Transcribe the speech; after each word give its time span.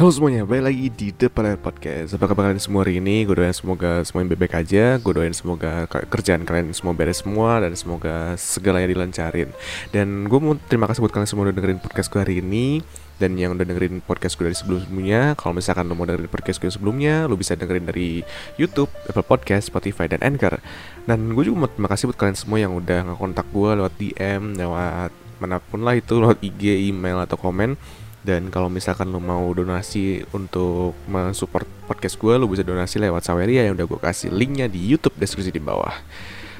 Halo 0.00 0.16
semuanya, 0.16 0.48
balik 0.48 0.64
lagi 0.64 0.88
di 0.96 1.08
Depan 1.12 1.44
Layar 1.44 1.60
Podcast. 1.60 2.16
Apa 2.16 2.32
kabar 2.32 2.48
kalian 2.48 2.56
semua 2.56 2.88
hari 2.88 3.04
ini? 3.04 3.20
Gue 3.28 3.36
doain 3.36 3.52
semoga 3.52 4.00
semuanya 4.00 4.32
baik-baik 4.32 4.56
aja. 4.64 4.96
Gue 4.96 5.12
doain 5.12 5.36
semoga 5.36 5.84
ke- 5.92 6.08
kerjaan 6.08 6.48
kalian 6.48 6.72
semua 6.72 6.96
beres 6.96 7.20
semua 7.20 7.60
Dan 7.60 7.76
semoga 7.76 8.32
segalanya 8.40 8.88
dilancarin. 8.88 9.52
Dan 9.92 10.24
gue 10.24 10.40
mau 10.40 10.56
terima 10.56 10.88
kasih 10.88 11.04
buat 11.04 11.12
kalian 11.12 11.28
semua 11.28 11.44
udah 11.44 11.52
dengerin 11.52 11.84
podcast 11.84 12.08
gue 12.08 12.16
hari 12.16 12.40
ini. 12.40 12.80
Dan 13.20 13.36
yang 13.36 13.52
udah 13.52 13.60
dengerin 13.68 14.00
podcast 14.00 14.40
gue 14.40 14.48
dari 14.48 14.56
sebelum-sebelumnya 14.56 15.36
Kalau 15.36 15.52
misalkan 15.52 15.84
lo 15.84 15.92
mau 15.92 16.08
dengerin 16.08 16.32
podcast 16.32 16.56
gue 16.64 16.72
sebelumnya 16.72 17.28
Lo 17.28 17.36
bisa 17.36 17.52
dengerin 17.52 17.84
dari 17.84 18.24
Youtube, 18.56 18.88
Apple 19.04 19.28
Podcast, 19.28 19.68
Spotify, 19.68 20.08
dan 20.08 20.24
Anchor. 20.24 20.64
Dan 21.04 21.36
gue 21.36 21.44
juga 21.44 21.68
mau 21.68 21.68
terima 21.68 21.92
kasih 21.92 22.08
buat 22.08 22.16
kalian 22.16 22.40
semua 22.40 22.56
yang 22.56 22.72
udah 22.72 23.04
ngekontak 23.04 23.44
gue 23.52 23.70
lewat 23.76 23.92
DM 24.00 24.56
Lewat 24.56 25.12
mana 25.44 25.60
pun 25.60 25.84
lah 25.84 25.92
itu, 25.92 26.16
lewat 26.20 26.40
IG, 26.40 26.88
email, 26.88 27.20
atau 27.20 27.36
komen 27.36 27.76
dan 28.20 28.52
kalau 28.52 28.68
misalkan 28.68 29.08
lo 29.08 29.16
mau 29.16 29.48
donasi 29.56 30.20
untuk 30.36 30.92
mensupport 31.08 31.64
podcast 31.88 32.20
gue, 32.20 32.36
lo 32.36 32.44
bisa 32.44 32.60
donasi 32.60 33.00
lewat 33.00 33.24
Saweria 33.24 33.64
yang 33.64 33.74
udah 33.80 33.88
gue 33.88 34.00
kasih 34.00 34.28
linknya 34.28 34.68
di 34.68 34.76
YouTube 34.76 35.16
deskripsi 35.16 35.48
di 35.48 35.62
bawah. 35.62 35.92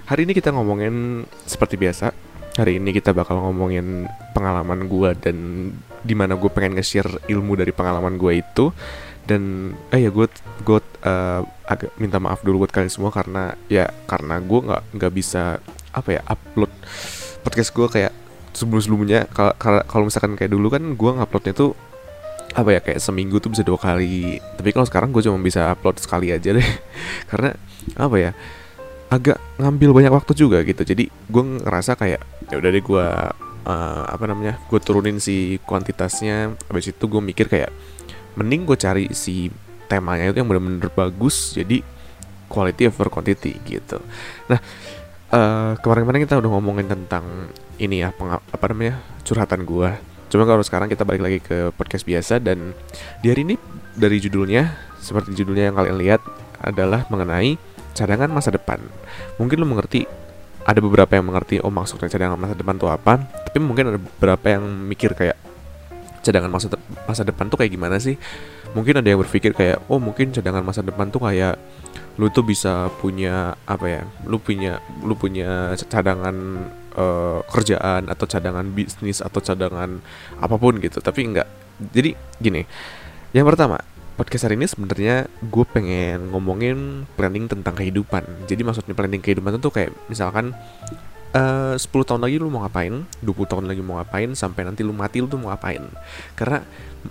Hari 0.09 0.25
ini 0.25 0.33
kita 0.33 0.57
ngomongin 0.57 1.29
seperti 1.45 1.77
biasa. 1.77 2.17
Hari 2.57 2.81
ini 2.81 2.97
kita 2.97 3.13
bakal 3.13 3.39
ngomongin 3.45 4.09
pengalaman 4.33 4.89
gue 4.89 5.11
dan 5.21 5.37
di 6.01 6.15
mana 6.17 6.35
gue 6.35 6.49
pengen 6.49 6.81
nge-share 6.81 7.29
ilmu 7.29 7.61
dari 7.61 7.77
pengalaman 7.77 8.17
gue 8.17 8.41
itu. 8.41 8.73
Dan 9.29 9.77
eh 9.93 10.01
ya 10.01 10.11
gue 10.11 10.27
gue 10.65 10.81
uh, 11.05 11.41
agak 11.69 11.93
minta 12.01 12.17
maaf 12.17 12.41
dulu 12.41 12.65
buat 12.65 12.73
kalian 12.73 12.91
semua 12.91 13.13
karena 13.13 13.55
ya 13.69 13.87
karena 14.09 14.41
gue 14.41 14.61
nggak 14.65 14.83
nggak 14.97 15.13
bisa 15.13 15.61
apa 15.93 16.09
ya 16.19 16.21
upload 16.27 16.73
podcast 17.47 17.71
gue 17.71 17.87
kayak 17.87 18.13
sebelum 18.55 18.83
sebelumnya 18.83 19.27
kalau 19.31 20.05
misalkan 20.07 20.35
kayak 20.35 20.51
dulu 20.51 20.73
kan 20.73 20.83
gue 20.95 21.11
nguploadnya 21.11 21.55
tuh 21.55 21.73
apa 22.51 22.75
ya 22.75 22.81
kayak 22.83 22.99
seminggu 22.99 23.39
tuh 23.39 23.55
bisa 23.55 23.63
dua 23.63 23.79
kali. 23.79 24.43
Tapi 24.43 24.71
kalau 24.75 24.87
sekarang 24.87 25.15
gue 25.15 25.23
cuma 25.23 25.39
bisa 25.39 25.71
upload 25.71 26.03
sekali 26.03 26.35
aja 26.35 26.51
deh. 26.51 26.67
Karena 27.31 27.55
apa 27.95 28.17
ya 28.19 28.31
agak 29.11 29.39
ngambil 29.59 29.91
banyak 30.03 30.13
waktu 30.15 30.33
juga 30.35 30.63
gitu. 30.67 30.83
Jadi 30.83 31.07
gue 31.11 31.43
ngerasa 31.63 31.95
kayak 31.95 32.23
ya 32.51 32.55
udah 32.59 32.71
deh 32.71 32.83
gue 32.83 33.07
uh, 33.71 34.05
apa 34.07 34.25
namanya 34.27 34.59
gue 34.67 34.79
turunin 34.83 35.23
si 35.23 35.63
kuantitasnya. 35.63 36.59
Habis 36.67 36.91
itu 36.91 37.05
gue 37.07 37.23
mikir 37.23 37.47
kayak 37.47 37.71
mending 38.35 38.67
gue 38.67 38.79
cari 38.79 39.07
si 39.15 39.51
temanya 39.91 40.31
itu 40.31 40.39
yang 40.39 40.47
bener-bener 40.47 40.87
bagus 40.95 41.55
jadi 41.55 41.83
quality 42.51 42.91
over 42.91 43.11
quantity 43.11 43.59
gitu. 43.63 44.03
Nah 44.51 44.59
uh, 45.31 45.73
kemarin-kemarin 45.81 46.23
kita 46.27 46.39
udah 46.39 46.51
ngomongin 46.51 46.87
tentang 46.91 47.25
ini 47.81 48.03
ya 48.05 48.13
peng, 48.13 48.35
apa 48.35 48.65
namanya 48.71 49.01
curhatan 49.25 49.65
gua. 49.65 49.97
Cuma 50.31 50.47
kalau 50.47 50.63
sekarang 50.63 50.87
kita 50.87 51.03
balik 51.03 51.23
lagi 51.23 51.39
ke 51.43 51.75
podcast 51.75 52.07
biasa 52.07 52.39
dan 52.39 52.71
di 53.19 53.35
hari 53.35 53.43
ini 53.43 53.55
dari 53.99 54.23
judulnya 54.23 54.71
seperti 55.03 55.35
judulnya 55.35 55.73
yang 55.73 55.77
kalian 55.79 55.97
lihat 55.99 56.21
adalah 56.63 57.03
mengenai 57.11 57.59
cadangan 57.97 58.31
masa 58.31 58.55
depan. 58.55 58.79
Mungkin 59.43 59.59
lo 59.59 59.67
mengerti 59.67 60.07
ada 60.63 60.79
beberapa 60.79 61.17
yang 61.19 61.27
mengerti 61.27 61.59
oh 61.59 61.73
maksudnya 61.73 62.07
cadangan 62.07 62.39
masa 62.39 62.55
depan 62.55 62.79
itu 62.79 62.87
apa, 62.87 63.19
tapi 63.51 63.59
mungkin 63.59 63.91
ada 63.91 63.99
beberapa 63.99 64.47
yang 64.47 64.63
mikir 64.87 65.17
kayak 65.19 65.35
cadangan 66.21 66.53
masa 66.53 66.69
masa 67.09 67.25
depan 67.25 67.49
tuh 67.51 67.59
kayak 67.59 67.73
gimana 67.75 67.97
sih? 67.99 68.15
Mungkin 68.71 69.03
ada 69.03 69.09
yang 69.11 69.19
berpikir 69.19 69.51
kayak 69.51 69.83
oh 69.91 69.99
mungkin 69.99 70.31
cadangan 70.31 70.63
masa 70.63 70.85
depan 70.87 71.11
tuh 71.11 71.27
kayak 71.27 71.59
lu 72.21 72.29
tuh 72.29 72.45
bisa 72.45 72.93
punya 73.01 73.57
apa 73.65 73.87
ya? 73.89 74.03
Lu 74.29 74.37
punya 74.37 74.85
lu 75.01 75.17
punya 75.17 75.73
cadangan 75.89 76.37
uh, 77.01 77.41
kerjaan 77.49 78.13
atau 78.13 78.29
cadangan 78.29 78.69
bisnis 78.69 79.25
atau 79.25 79.41
cadangan 79.41 80.05
apa 80.37 80.55
pun 80.61 80.77
gitu. 80.77 81.01
Tapi 81.01 81.21
enggak. 81.25 81.49
Jadi 81.81 82.13
gini 82.37 82.61
yang 83.33 83.49
pertama 83.49 83.81
podcast 84.21 84.45
hari 84.45 84.61
ini 84.61 84.69
sebenarnya 84.69 85.25
gue 85.49 85.65
pengen 85.65 86.29
ngomongin 86.29 87.09
planning 87.17 87.49
tentang 87.49 87.73
kehidupan. 87.73 88.45
Jadi 88.45 88.61
maksudnya 88.69 88.93
planning 88.93 89.25
kehidupan 89.25 89.57
itu 89.57 89.73
kayak 89.73 89.97
misalkan 90.13 90.53
uh, 91.33 91.73
10 91.73 91.89
tahun 91.89 92.21
lagi 92.21 92.37
lu 92.37 92.53
mau 92.53 92.67
ngapain 92.67 93.07
20 93.25 93.51
tahun 93.51 93.65
lagi 93.65 93.81
mau 93.81 93.97
ngapain 93.97 94.29
sampai 94.37 94.69
nanti 94.69 94.85
lu 94.85 94.93
mati 94.93 95.25
lu 95.25 95.31
tuh 95.31 95.41
mau 95.41 95.57
ngapain. 95.57 95.81
Karena 96.37 96.61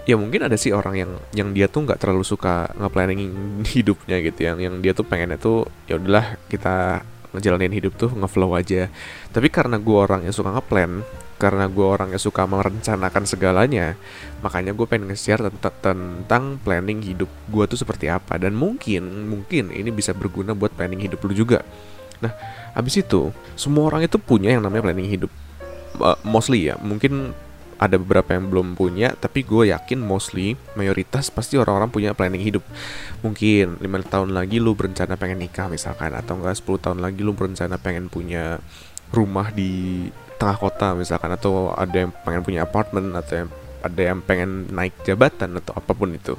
ya 0.05 0.15
mungkin 0.17 0.45
ada 0.45 0.57
sih 0.57 0.73
orang 0.73 0.95
yang 0.97 1.11
yang 1.33 1.49
dia 1.53 1.65
tuh 1.65 1.85
nggak 1.85 1.99
terlalu 2.01 2.25
suka 2.25 2.69
nge-planning 2.77 3.21
hidupnya 3.73 4.17
gitu. 4.21 4.39
Yang 4.45 4.57
yang 4.69 4.75
dia 4.81 4.91
tuh 4.93 5.05
pengennya 5.05 5.37
tuh 5.41 5.65
ya 5.89 5.97
udahlah 5.97 6.37
kita 6.49 7.01
ngejalanin 7.33 7.73
hidup 7.73 7.93
tuh 7.97 8.09
ngeflow 8.13 8.53
aja. 8.57 8.89
Tapi 9.29 9.47
karena 9.53 9.77
gue 9.77 9.97
orang 9.97 10.25
yang 10.25 10.33
suka 10.33 10.49
ngeplan 10.53 11.05
karena 11.39 11.71
gue 11.71 11.85
orang 11.87 12.11
yang 12.11 12.19
suka 12.19 12.43
merencanakan 12.43 13.23
segalanya 13.23 13.95
makanya 14.43 14.75
gue 14.75 14.83
pengen 14.83 15.07
nge-share 15.07 15.47
tentang, 15.47 15.71
tentang 15.79 16.43
planning 16.59 16.99
hidup 16.99 17.31
gue 17.47 17.63
tuh 17.69 17.79
seperti 17.79 18.09
apa. 18.09 18.37
Dan 18.41 18.57
mungkin 18.57 19.29
mungkin 19.29 19.69
ini 19.73 19.89
bisa 19.93 20.13
berguna 20.13 20.57
buat 20.57 20.73
planning 20.73 21.05
hidup 21.05 21.21
lu 21.25 21.33
juga. 21.33 21.61
Nah 22.19 22.33
habis 22.73 22.99
itu 22.99 23.31
semua 23.55 23.89
orang 23.89 24.05
itu 24.05 24.17
punya 24.17 24.53
yang 24.53 24.65
namanya 24.65 24.89
planning 24.89 25.09
hidup. 25.09 25.31
Uh, 25.99 26.15
mostly 26.21 26.69
ya 26.69 26.77
mungkin 26.79 27.33
ada 27.79 27.95
beberapa 27.95 28.35
yang 28.35 28.51
belum 28.51 28.75
punya 28.75 29.15
tapi 29.15 29.47
gue 29.47 29.71
yakin 29.71 30.03
mostly 30.03 30.59
mayoritas 30.75 31.31
pasti 31.31 31.55
orang-orang 31.55 31.89
punya 31.89 32.11
planning 32.11 32.43
hidup. 32.43 32.63
Mungkin 33.23 33.79
lima 33.79 34.03
tahun 34.03 34.35
lagi 34.35 34.59
lu 34.59 34.75
berencana 34.75 35.15
pengen 35.15 35.39
nikah 35.39 35.71
misalkan 35.71 36.11
atau 36.11 36.35
enggak 36.35 36.59
10 36.59 36.83
tahun 36.83 36.99
lagi 36.99 37.23
lu 37.23 37.31
berencana 37.31 37.79
pengen 37.79 38.11
punya 38.11 38.59
rumah 39.15 39.49
di 39.55 40.05
tengah 40.35 40.59
kota 40.59 40.91
misalkan 40.95 41.31
atau 41.35 41.71
ada 41.71 42.07
yang 42.07 42.11
pengen 42.23 42.43
punya 42.43 42.67
apartemen 42.67 43.15
atau 43.15 43.47
yang 43.47 43.49
ada 43.79 44.01
yang 44.11 44.19
pengen 44.19 44.67
naik 44.75 44.91
jabatan 45.07 45.55
atau 45.55 45.71
apa 45.71 45.95
pun 45.95 46.11
itu. 46.11 46.35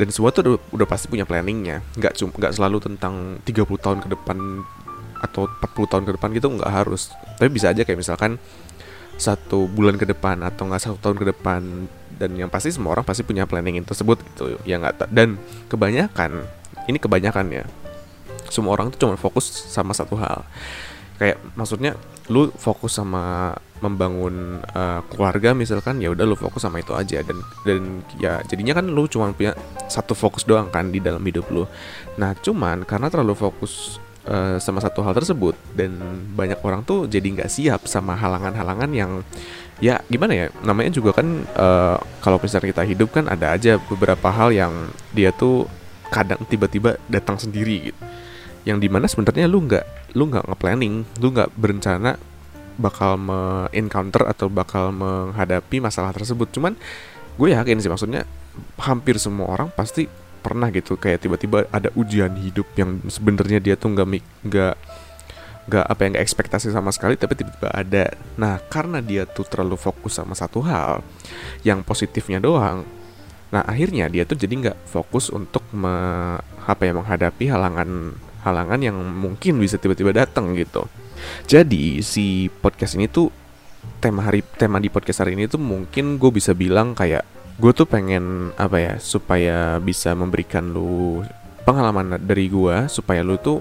Dan 0.00 0.08
semua 0.08 0.32
tuh 0.32 0.40
udah, 0.44 0.52
udah 0.72 0.86
pasti 0.88 1.12
punya 1.12 1.28
planningnya. 1.28 1.84
Nggak 2.00 2.16
cuma 2.16 2.32
nggak 2.32 2.56
selalu 2.56 2.78
tentang 2.80 3.36
30 3.44 3.84
tahun 3.84 3.98
ke 4.04 4.08
depan 4.16 4.64
atau 5.18 5.50
40 5.50 5.90
tahun 5.90 6.04
ke 6.08 6.12
depan 6.16 6.28
gitu 6.32 6.48
nggak 6.48 6.72
harus. 6.72 7.12
Tapi 7.36 7.48
bisa 7.52 7.72
aja 7.72 7.84
kayak 7.84 8.00
misalkan 8.00 8.40
satu 9.18 9.66
bulan 9.66 9.98
ke 9.98 10.06
depan 10.06 10.40
atau 10.46 10.70
nggak 10.70 10.82
satu 10.82 10.96
tahun 11.02 11.16
ke 11.20 11.26
depan. 11.36 11.62
Dan 12.18 12.34
yang 12.34 12.50
pasti 12.50 12.74
semua 12.74 12.98
orang 12.98 13.06
pasti 13.06 13.22
punya 13.22 13.46
planning 13.46 13.78
tersebut 13.86 14.18
gitu 14.18 14.58
ya 14.66 14.82
nggak 14.82 15.06
dan 15.14 15.38
kebanyakan 15.70 16.50
ini 16.90 16.98
kebanyakan 16.98 17.46
ya 17.62 17.64
semua 18.50 18.74
orang 18.74 18.90
tuh 18.90 19.06
cuma 19.06 19.14
fokus 19.14 19.46
sama 19.48 19.92
satu 19.92 20.16
hal. 20.18 20.44
Kayak 21.20 21.38
maksudnya 21.54 21.94
lu 22.28 22.52
fokus 22.56 22.96
sama 22.96 23.54
membangun 23.78 24.58
uh, 24.74 25.00
keluarga 25.06 25.54
misalkan 25.54 26.02
ya 26.02 26.10
udah 26.10 26.26
lu 26.26 26.34
fokus 26.34 26.64
sama 26.64 26.80
itu 26.80 26.96
aja. 26.96 27.20
Dan 27.22 27.38
dan 27.62 28.02
ya 28.18 28.40
jadinya 28.48 28.80
kan 28.80 28.88
lu 28.88 29.06
cuma 29.06 29.30
punya 29.36 29.54
satu 29.86 30.16
fokus 30.16 30.42
doang 30.48 30.72
kan 30.72 30.88
di 30.90 30.98
dalam 30.98 31.20
hidup 31.22 31.46
lu. 31.52 31.68
Nah 32.16 32.34
cuman 32.34 32.82
karena 32.88 33.12
terlalu 33.12 33.36
fokus 33.36 34.02
uh, 34.28 34.56
sama 34.60 34.84
satu 34.84 35.00
hal 35.00 35.16
tersebut. 35.16 35.56
Dan 35.72 35.98
banyak 36.36 36.60
orang 36.62 36.84
tuh 36.84 37.08
jadi 37.08 37.24
nggak 37.24 37.50
siap 37.50 37.88
sama 37.88 38.14
halangan-halangan 38.14 38.90
yang 38.92 39.24
ya 39.78 40.02
gimana 40.10 40.34
ya 40.34 40.46
namanya 40.66 40.90
juga 40.90 41.22
kan 41.22 41.46
uh, 41.54 41.96
kalau 42.18 42.42
misalnya 42.42 42.74
kita 42.74 42.82
hidup 42.82 43.14
kan 43.14 43.30
ada 43.30 43.54
aja 43.54 43.78
beberapa 43.78 44.26
hal 44.26 44.50
yang 44.50 44.90
dia 45.14 45.30
tuh 45.30 45.70
kadang 46.10 46.42
tiba-tiba 46.46 47.00
datang 47.08 47.40
sendiri 47.40 47.92
gitu. 47.92 48.02
Yang 48.68 48.78
di 48.84 48.88
mana 48.92 49.06
sebenarnya 49.08 49.48
lu 49.48 49.64
nggak 49.64 50.14
lu 50.14 50.28
nggak 50.28 50.44
nge-planning 50.52 50.94
lu 51.20 51.28
nggak 51.32 51.50
berencana 51.56 52.20
bakal 52.78 53.18
me-encounter 53.18 54.22
atau 54.28 54.46
bakal 54.46 54.94
menghadapi 54.94 55.82
masalah 55.82 56.14
tersebut. 56.14 56.46
Cuman 56.54 56.78
gue 57.38 57.48
yakin 57.54 57.78
sih 57.82 57.90
maksudnya 57.90 58.26
hampir 58.82 59.18
semua 59.22 59.50
orang 59.50 59.68
pasti 59.70 60.10
pernah 60.38 60.72
gitu 60.72 60.94
kayak 60.96 61.26
tiba-tiba 61.26 61.66
ada 61.68 61.92
ujian 61.98 62.32
hidup 62.38 62.66
yang 62.78 63.02
sebenarnya 63.10 63.58
dia 63.58 63.74
tuh 63.74 63.92
nggak 63.92 64.08
nggak 64.46 64.74
nggak 65.68 65.84
apa 65.84 66.00
yang 66.00 66.10
nggak 66.16 66.24
ekspektasi 66.24 66.72
sama 66.72 66.88
sekali 66.94 67.20
tapi 67.20 67.36
tiba-tiba 67.36 67.68
ada. 67.68 68.16
Nah 68.40 68.56
karena 68.72 69.04
dia 69.04 69.28
tuh 69.28 69.44
terlalu 69.44 69.76
fokus 69.76 70.16
sama 70.16 70.32
satu 70.32 70.64
hal 70.64 71.04
yang 71.66 71.84
positifnya 71.84 72.40
doang 72.40 72.86
nah 73.48 73.64
akhirnya 73.64 74.12
dia 74.12 74.28
tuh 74.28 74.36
jadi 74.36 74.54
nggak 74.60 74.78
fokus 74.84 75.32
untuk 75.32 75.64
me, 75.72 75.88
apa 76.68 76.82
ya 76.84 76.92
menghadapi 76.92 77.48
halangan 77.48 78.12
halangan 78.44 78.80
yang 78.80 78.96
mungkin 78.96 79.56
bisa 79.56 79.80
tiba-tiba 79.80 80.12
datang 80.14 80.52
gitu. 80.54 80.84
Jadi 81.48 82.04
si 82.04 82.46
podcast 82.48 82.94
ini 82.94 83.10
tuh 83.10 83.32
tema 83.98 84.22
hari 84.22 84.44
tema 84.44 84.78
di 84.78 84.92
podcast 84.92 85.24
hari 85.26 85.34
ini 85.34 85.50
tuh 85.50 85.58
mungkin 85.58 86.20
gue 86.20 86.30
bisa 86.30 86.54
bilang 86.54 86.94
kayak 86.94 87.24
gue 87.58 87.72
tuh 87.74 87.90
pengen 87.90 88.54
apa 88.54 88.78
ya 88.78 88.94
supaya 89.02 89.82
bisa 89.82 90.14
memberikan 90.14 90.70
lu 90.70 91.26
pengalaman 91.66 92.14
dari 92.22 92.46
gue 92.46 92.86
supaya 92.86 93.26
lu 93.26 93.34
tuh 93.34 93.58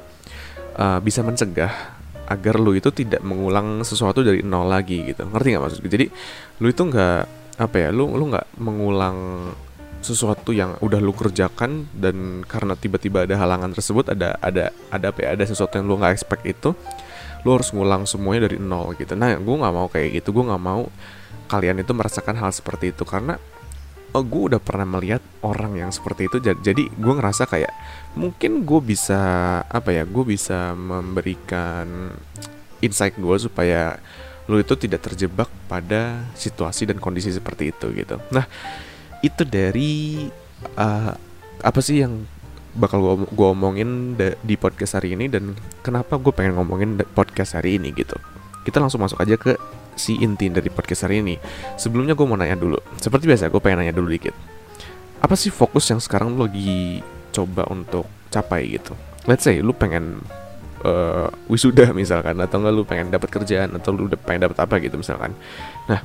uh, 0.77 1.01
bisa 1.01 1.25
mencegah 1.25 1.97
agar 2.29 2.61
lu 2.61 2.77
itu 2.77 2.93
tidak 2.93 3.25
mengulang 3.25 3.81
sesuatu 3.81 4.21
dari 4.21 4.45
nol 4.45 4.69
lagi 4.69 5.01
gitu. 5.01 5.25
Ngerti 5.25 5.47
nggak 5.49 5.63
maksud 5.63 5.79
gue 5.81 5.91
jadi 5.91 6.05
lu 6.61 6.67
itu 6.69 6.81
nggak 6.85 7.19
apa 7.57 7.75
ya 7.75 7.89
lu 7.89 8.13
lu 8.13 8.29
nggak 8.29 8.47
mengulang 8.61 9.49
sesuatu 9.97 10.53
yang 10.53 10.77
udah 10.77 11.01
lu 11.01 11.09
kerjakan 11.09 11.89
dan 11.89 12.45
karena 12.45 12.77
tiba-tiba 12.77 13.25
ada 13.25 13.33
halangan 13.33 13.73
tersebut 13.73 14.13
ada 14.13 14.37
ada 14.37 14.69
ada 14.93 15.05
apa 15.09 15.19
ya 15.25 15.29
ada 15.33 15.41
sesuatu 15.41 15.73
yang 15.81 15.89
lu 15.89 15.97
nggak 15.97 16.13
expect 16.13 16.45
itu 16.45 16.77
lu 17.41 17.49
harus 17.49 17.73
ngulang 17.73 18.05
semuanya 18.05 18.45
dari 18.45 18.61
nol 18.61 18.93
gitu. 18.93 19.17
Nah 19.17 19.33
gue 19.41 19.55
nggak 19.57 19.73
mau 19.73 19.87
kayak 19.89 20.21
gitu. 20.21 20.37
Gue 20.37 20.45
nggak 20.45 20.61
mau 20.61 20.85
kalian 21.49 21.81
itu 21.81 21.91
merasakan 21.97 22.37
hal 22.37 22.53
seperti 22.53 22.93
itu. 22.93 23.01
Karena 23.07 23.39
oh, 24.17 24.25
gue 24.25 24.43
udah 24.53 24.61
pernah 24.61 24.97
melihat 24.97 25.21
orang 25.45 25.77
yang 25.77 25.91
seperti 25.93 26.25
itu 26.25 26.41
jadi 26.41 26.83
gue 26.89 27.13
ngerasa 27.13 27.45
kayak 27.45 27.71
mungkin 28.17 28.65
gue 28.65 28.81
bisa 28.81 29.21
apa 29.69 29.93
ya 29.93 30.03
gue 30.03 30.25
bisa 30.25 30.73
memberikan 30.73 32.11
insight 32.81 33.17
gue 33.17 33.37
supaya 33.37 33.97
lu 34.47 34.63
itu 34.63 34.73
tidak 34.79 35.03
terjebak 35.03 35.51
pada 35.67 36.23
situasi 36.33 36.87
dan 36.87 36.97
kondisi 37.03 37.35
seperti 37.35 37.75
itu 37.75 37.91
gitu. 37.91 38.15
Nah, 38.31 38.47
itu 39.19 39.43
dari 39.43 40.25
uh, 40.79 41.13
apa 41.61 41.79
sih 41.83 41.99
yang 42.01 42.23
bakal 42.77 43.27
gue 43.27 43.47
omongin 43.47 44.15
di 44.17 44.55
podcast 44.55 44.95
hari 44.95 45.19
ini 45.19 45.27
dan 45.27 45.57
kenapa 45.83 46.15
gue 46.15 46.31
pengen 46.31 46.55
ngomongin 46.55 46.95
podcast 47.11 47.59
hari 47.59 47.75
ini 47.75 47.91
gitu. 47.91 48.15
Kita 48.63 48.79
langsung 48.79 49.03
masuk 49.03 49.19
aja 49.19 49.35
ke 49.35 49.59
si 49.97 50.21
inti 50.21 50.47
dari 50.47 50.69
podcast 50.71 51.09
hari 51.09 51.19
ini. 51.25 51.35
Sebelumnya 51.75 52.13
gue 52.13 52.25
mau 52.29 52.37
nanya 52.39 52.55
dulu. 52.55 52.77
Seperti 53.01 53.27
biasa 53.27 53.51
gue 53.51 53.61
pengen 53.61 53.83
nanya 53.83 53.95
dulu 53.97 54.07
dikit. 54.13 54.33
Apa 55.19 55.33
sih 55.33 55.49
fokus 55.49 55.89
yang 55.89 55.99
sekarang 55.99 56.37
lu 56.37 56.45
lagi 56.45 57.01
coba 57.33 57.65
untuk 57.67 58.05
capai 58.29 58.77
gitu? 58.77 58.93
Let's 59.27 59.43
say 59.43 59.59
lu 59.59 59.75
pengen 59.75 60.23
uh, 60.85 61.27
wisuda 61.49 61.89
misalkan 61.95 62.37
atau 62.37 62.61
enggak 62.61 62.73
lu 62.73 62.83
pengen 62.85 63.07
dapat 63.09 63.29
kerjaan 63.31 63.73
atau 63.77 63.95
lu 63.95 64.11
udah 64.11 64.19
pengen 64.19 64.49
dapat 64.49 64.57
apa 64.61 64.75
gitu 64.83 64.99
misalkan 64.99 65.33
nah 65.89 66.03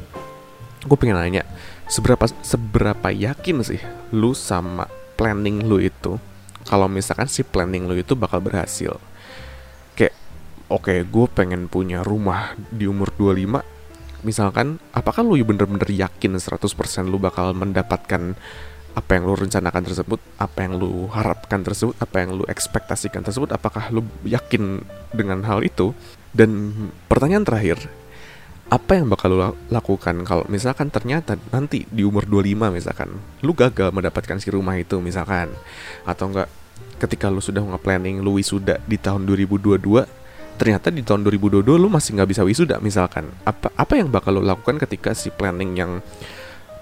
gue 0.82 0.96
pengen 0.96 1.18
nanya 1.18 1.42
seberapa 1.90 2.24
seberapa 2.40 3.08
yakin 3.12 3.62
sih 3.66 3.82
lu 4.14 4.32
sama 4.32 4.88
planning 5.18 5.66
lu 5.66 5.82
itu 5.82 6.16
kalau 6.66 6.86
misalkan 6.86 7.28
si 7.28 7.42
planning 7.42 7.86
lu 7.86 7.98
itu 7.98 8.16
bakal 8.16 8.40
berhasil 8.40 8.96
kayak 9.98 10.14
oke 10.70 10.88
okay, 10.88 11.04
gue 11.04 11.26
pengen 11.30 11.68
punya 11.68 12.00
rumah 12.00 12.56
di 12.70 12.88
umur 12.88 13.12
25 13.14 13.71
misalkan 14.22 14.78
apakah 14.94 15.22
lu 15.26 15.38
bener-bener 15.42 15.86
yakin 15.86 16.38
100% 16.38 16.62
lu 17.06 17.18
bakal 17.18 17.54
mendapatkan 17.54 18.34
apa 18.92 19.10
yang 19.16 19.24
lu 19.24 19.34
rencanakan 19.36 19.82
tersebut, 19.88 20.20
apa 20.36 20.58
yang 20.68 20.76
lu 20.76 21.08
harapkan 21.08 21.64
tersebut, 21.64 21.96
apa 21.96 22.16
yang 22.20 22.36
lu 22.36 22.44
ekspektasikan 22.44 23.24
tersebut, 23.24 23.48
apakah 23.48 23.88
lu 23.88 24.04
yakin 24.28 24.84
dengan 25.16 25.40
hal 25.48 25.64
itu? 25.64 25.96
Dan 26.32 26.72
pertanyaan 27.08 27.44
terakhir, 27.44 27.88
apa 28.72 28.96
yang 28.96 29.08
bakal 29.08 29.28
lu 29.32 29.40
lakukan 29.68 30.24
kalau 30.24 30.44
misalkan 30.48 30.88
ternyata 30.88 31.36
nanti 31.52 31.84
di 31.92 32.08
umur 32.08 32.24
25 32.24 32.72
misalkan 32.72 33.20
lu 33.44 33.52
gagal 33.52 33.92
mendapatkan 33.92 34.40
si 34.40 34.48
rumah 34.48 34.80
itu 34.80 34.96
misalkan 34.96 35.52
atau 36.08 36.32
enggak 36.32 36.48
ketika 36.96 37.28
lu 37.28 37.44
sudah 37.44 37.60
nge-planning 37.60 38.24
lu 38.24 38.40
wisuda 38.40 38.80
di 38.88 38.96
tahun 38.96 39.28
2022 39.28 40.21
ternyata 40.56 40.92
di 40.92 41.02
tahun 41.02 41.24
2022 41.26 41.64
lu 41.64 41.88
masih 41.88 42.16
nggak 42.16 42.30
bisa 42.30 42.42
wisuda 42.46 42.76
misalkan. 42.78 43.28
Apa 43.42 43.72
apa 43.74 43.92
yang 43.98 44.08
bakal 44.12 44.38
lu 44.38 44.42
lakukan 44.44 44.78
ketika 44.82 45.12
si 45.16 45.32
planning 45.32 45.74
yang 45.76 45.98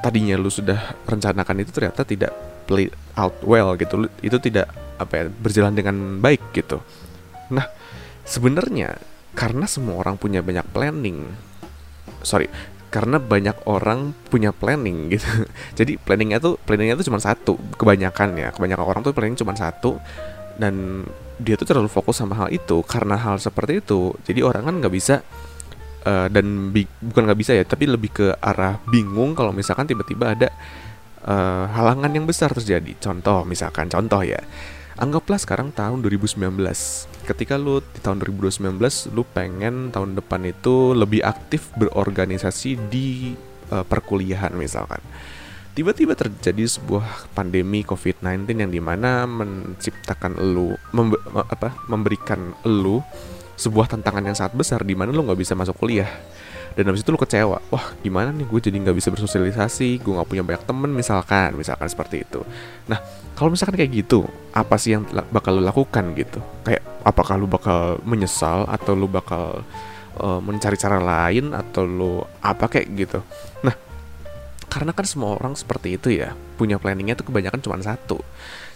tadinya 0.00 0.36
lu 0.36 0.48
sudah 0.48 0.96
rencanakan 1.04 1.56
itu 1.62 1.70
ternyata 1.74 2.02
tidak 2.04 2.32
play 2.66 2.90
out 3.16 3.36
well 3.42 3.74
gitu? 3.78 4.06
Itu 4.20 4.38
tidak 4.42 4.70
apa 5.00 5.12
ya 5.16 5.24
berjalan 5.30 5.72
dengan 5.72 5.96
baik 6.20 6.52
gitu. 6.52 6.82
Nah 7.54 7.66
sebenarnya 8.26 9.00
karena 9.32 9.64
semua 9.64 10.02
orang 10.02 10.18
punya 10.18 10.42
banyak 10.42 10.66
planning 10.74 11.24
sorry 12.26 12.50
karena 12.90 13.22
banyak 13.22 13.54
orang 13.70 14.12
punya 14.28 14.50
planning 14.50 15.06
gitu. 15.14 15.46
Jadi 15.78 15.96
planningnya 15.96 16.42
tuh 16.42 16.58
planningnya 16.58 16.98
tuh 16.98 17.06
cuma 17.06 17.22
satu 17.22 17.54
kebanyakan 17.78 18.34
ya. 18.36 18.48
Kebanyakan 18.50 18.84
orang 18.84 19.00
tuh 19.06 19.14
planning 19.14 19.38
cuma 19.38 19.54
satu 19.54 19.96
dan 20.60 21.08
dia 21.40 21.56
tuh 21.56 21.64
terlalu 21.64 21.88
fokus 21.88 22.20
sama 22.20 22.36
hal 22.36 22.52
itu. 22.52 22.84
Karena 22.84 23.16
hal 23.16 23.40
seperti 23.40 23.80
itu 23.80 24.12
jadi 24.28 24.44
orang 24.44 24.68
kan 24.68 24.74
nggak 24.84 24.92
bisa 24.92 25.24
uh, 26.04 26.28
dan 26.28 26.68
bukan 27.00 27.22
nggak 27.24 27.40
bisa 27.40 27.56
ya 27.56 27.64
tapi 27.64 27.88
lebih 27.88 28.12
ke 28.12 28.26
arah 28.36 28.76
bingung 28.92 29.32
kalau 29.32 29.56
misalkan 29.56 29.88
tiba-tiba 29.88 30.36
ada 30.36 30.48
uh, 31.24 31.64
halangan 31.72 32.12
yang 32.12 32.28
besar 32.28 32.52
terjadi. 32.52 32.92
Contoh 33.00 33.48
misalkan 33.48 33.88
contoh 33.88 34.20
ya. 34.20 34.38
Anggaplah 35.00 35.40
sekarang 35.40 35.72
tahun 35.72 36.04
2019 36.04 36.36
ketika 37.24 37.56
lu 37.56 37.80
di 37.80 38.04
tahun 38.04 38.20
2019 38.20 38.76
lu 39.16 39.24
pengen 39.32 39.88
tahun 39.88 40.12
depan 40.12 40.44
itu 40.44 40.92
lebih 40.92 41.24
aktif 41.24 41.72
berorganisasi 41.80 42.76
di 42.92 43.32
uh, 43.72 43.86
perkuliahan 43.86 44.52
misalkan 44.52 45.00
tiba-tiba 45.70 46.18
terjadi 46.18 46.66
sebuah 46.66 47.30
pandemi 47.32 47.86
COVID-19 47.86 48.46
yang 48.58 48.70
di 48.70 48.82
mana 48.82 49.24
menciptakan 49.24 50.36
lu 50.42 50.74
membe 50.90 51.16
apa 51.30 51.72
memberikan 51.86 52.54
lu 52.66 52.98
sebuah 53.54 53.92
tantangan 53.92 54.24
yang 54.24 54.36
sangat 54.36 54.56
besar 54.56 54.80
di 54.82 54.96
mana 54.96 55.12
lo 55.12 55.22
nggak 55.22 55.40
bisa 55.40 55.52
masuk 55.54 55.76
kuliah. 55.76 56.08
Dan 56.70 56.86
habis 56.86 57.02
itu 57.02 57.10
lo 57.10 57.18
kecewa 57.18 57.58
wah 57.70 57.86
gimana 57.98 58.30
nih 58.30 58.46
gue 58.46 58.60
jadi 58.70 58.78
nggak 58.78 58.96
bisa 58.96 59.10
bersosialisasi 59.10 60.00
gue 60.00 60.12
nggak 60.14 60.28
punya 60.30 60.42
banyak 60.46 60.62
temen 60.64 60.90
misalkan 60.94 61.58
misalkan 61.58 61.86
seperti 61.90 62.22
itu. 62.22 62.40
Nah 62.86 62.98
kalau 63.34 63.50
misalkan 63.50 63.74
kayak 63.78 63.90
gitu 63.90 64.26
apa 64.54 64.78
sih 64.78 64.94
yang 64.94 65.06
bakal 65.34 65.58
lo 65.58 65.62
lakukan 65.66 66.14
gitu? 66.14 66.38
Kayak 66.62 66.82
apakah 67.02 67.34
lo 67.36 67.50
bakal 67.50 67.98
menyesal 68.06 68.70
atau 68.70 68.94
lo 68.94 69.10
bakal 69.10 69.66
uh, 70.22 70.40
mencari 70.40 70.78
cara 70.78 71.02
lain 71.02 71.52
atau 71.52 71.82
lo 71.84 72.12
apa 72.38 72.70
kayak 72.70 72.86
gitu? 72.94 73.18
Nah 73.66 73.89
karena 74.70 74.94
kan 74.94 75.04
semua 75.04 75.34
orang 75.36 75.58
seperti 75.58 75.98
itu 75.98 76.14
ya. 76.14 76.32
Punya 76.54 76.78
planningnya 76.78 77.18
tuh 77.18 77.28
kebanyakan 77.28 77.60
cuma 77.60 77.76
satu. 77.82 78.22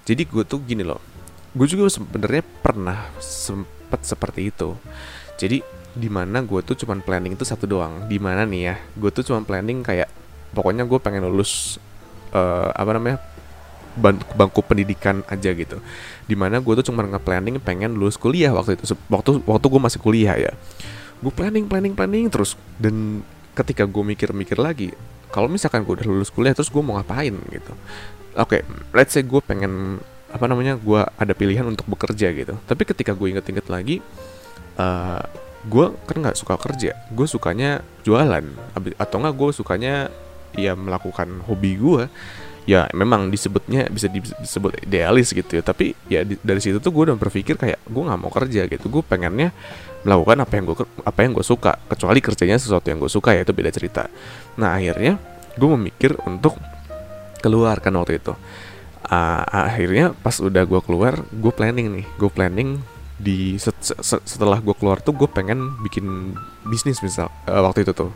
Jadi 0.05 0.27
gue 0.27 0.45
tuh 0.45 0.61
gini 0.61 0.85
loh 0.85 1.15
gue 1.55 1.67
juga 1.71 1.87
sebenarnya 1.87 2.43
pernah 2.61 3.09
cepet 3.23 4.01
seperti 4.03 4.51
itu. 4.51 4.75
Jadi 5.39 5.63
di 5.95 6.11
mana 6.11 6.43
gue 6.43 6.59
tuh 6.67 6.75
cuman 6.75 6.99
planning 6.99 7.39
itu 7.39 7.47
satu 7.47 7.71
doang. 7.71 8.11
Di 8.11 8.19
mana 8.19 8.43
nih 8.43 8.63
ya 8.67 8.77
gue 8.99 9.11
tuh 9.15 9.23
cuman 9.23 9.47
planning 9.47 9.87
kayak 9.87 10.11
pokoknya 10.51 10.83
gue 10.83 10.99
pengen 10.99 11.31
lulus 11.31 11.79
uh, 12.35 12.75
apa 12.75 12.91
namanya 12.99 13.19
bangku 14.35 14.67
pendidikan 14.67 15.23
aja 15.31 15.55
gitu. 15.55 15.79
Di 16.27 16.35
mana 16.35 16.59
gue 16.59 16.75
tuh 16.83 16.91
cuma 16.91 17.07
nge-planning 17.07 17.63
pengen 17.63 17.95
lulus 17.95 18.19
kuliah 18.19 18.51
waktu 18.51 18.75
itu 18.75 18.99
waktu 19.07 19.39
waktu 19.47 19.67
gue 19.71 19.81
masih 19.81 20.01
kuliah 20.03 20.35
ya. 20.35 20.53
Gue 21.23 21.31
planning 21.31 21.71
planning 21.71 21.95
planning 21.95 22.27
terus. 22.35 22.59
Dan 22.83 23.23
ketika 23.55 23.87
gue 23.87 24.03
mikir-mikir 24.03 24.59
lagi 24.59 24.91
kalau 25.35 25.51
misalkan 25.51 25.83
gue 25.83 25.99
udah 25.99 26.07
lulus 26.07 26.31
kuliah 26.31 26.55
terus 26.55 26.71
gue 26.71 26.79
mau 26.79 26.95
ngapain 26.95 27.35
gitu. 27.51 27.73
Oke 28.39 28.63
okay, 28.63 28.63
let's 28.95 29.11
say 29.11 29.27
gue 29.27 29.43
pengen 29.43 29.99
apa 30.31 30.47
namanya 30.47 30.79
gue 30.79 31.03
ada 31.03 31.35
pilihan 31.35 31.67
untuk 31.67 31.91
bekerja 31.91 32.31
gitu. 32.31 32.55
Tapi 32.71 32.83
ketika 32.87 33.19
gue 33.19 33.35
inget-inget 33.35 33.67
lagi 33.67 33.99
uh, 34.79 35.19
eh, 35.19 35.23
gue 35.67 35.87
kan 36.07 36.17
nggak 36.23 36.39
suka 36.39 36.55
kerja. 36.55 36.95
Gue 37.11 37.27
sukanya 37.27 37.83
jualan. 38.07 38.47
Atau 38.95 39.19
nggak 39.19 39.35
gue 39.35 39.51
sukanya 39.51 39.95
ya 40.55 40.79
melakukan 40.79 41.43
hobi 41.51 41.75
gue 41.83 42.07
ya 42.65 42.89
memang 42.97 43.29
disebutnya 43.29 43.93
bisa 43.93 44.09
disebut 44.09 44.87
idealis 44.87 45.35
gitu 45.35 45.59
ya. 45.59 45.63
Tapi 45.67 45.99
ya 46.07 46.23
di, 46.23 46.39
dari 46.41 46.61
situ 46.63 46.79
tuh 46.79 46.95
gue 46.95 47.11
udah 47.11 47.19
berpikir 47.19 47.59
kayak 47.59 47.83
gue 47.87 48.03
nggak 48.03 48.21
mau 48.21 48.33
kerja 48.33 48.71
gitu. 48.71 48.87
Gue 48.91 49.03
pengennya 49.03 49.51
melakukan 50.05 50.45
apa 50.45 50.53
yang 50.59 50.65
gue 50.71 50.77
apa 51.05 51.19
yang 51.23 51.33
gue 51.37 51.47
suka. 51.47 51.79
Kecuali 51.91 52.19
kerjanya 52.23 52.59
sesuatu 52.59 52.87
yang 52.89 52.99
gue 52.99 53.13
suka 53.13 53.37
ya 53.37 53.43
itu 53.45 53.53
beda 53.55 53.71
cerita. 53.71 54.11
Nah 54.59 54.75
akhirnya 54.75 55.34
gue 55.55 55.69
memikir 55.79 56.19
untuk 56.27 56.59
keluarkan 57.45 58.01
waktu 58.01 58.19
itu. 58.19 58.35
Uh, 59.05 59.45
akhirnya 59.45 60.17
pas 60.17 60.33
udah 60.41 60.65
gue 60.65 60.81
keluar 60.81 61.29
gue 61.29 61.53
planning 61.53 62.01
nih 62.01 62.07
gue 62.17 62.31
planning 62.33 62.81
di 63.21 63.61
set, 63.61 63.77
set, 63.85 64.25
setelah 64.25 64.65
gue 64.65 64.73
keluar 64.73 65.05
tuh 65.05 65.13
gue 65.13 65.29
pengen 65.29 65.77
bikin 65.85 66.33
bisnis 66.65 67.05
misal 67.05 67.29
uh, 67.45 67.61
waktu 67.61 67.85
itu 67.85 67.93
tuh. 67.93 68.11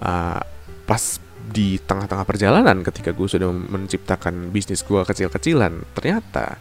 Uh, 0.00 0.40
pas 0.88 1.20
di 1.52 1.76
tengah-tengah 1.76 2.24
perjalanan 2.24 2.80
ketika 2.80 3.12
gue 3.12 3.28
sudah 3.28 3.52
menciptakan 3.52 4.48
bisnis 4.48 4.80
gue 4.80 5.04
kecil-kecilan 5.04 5.84
ternyata 5.92 6.56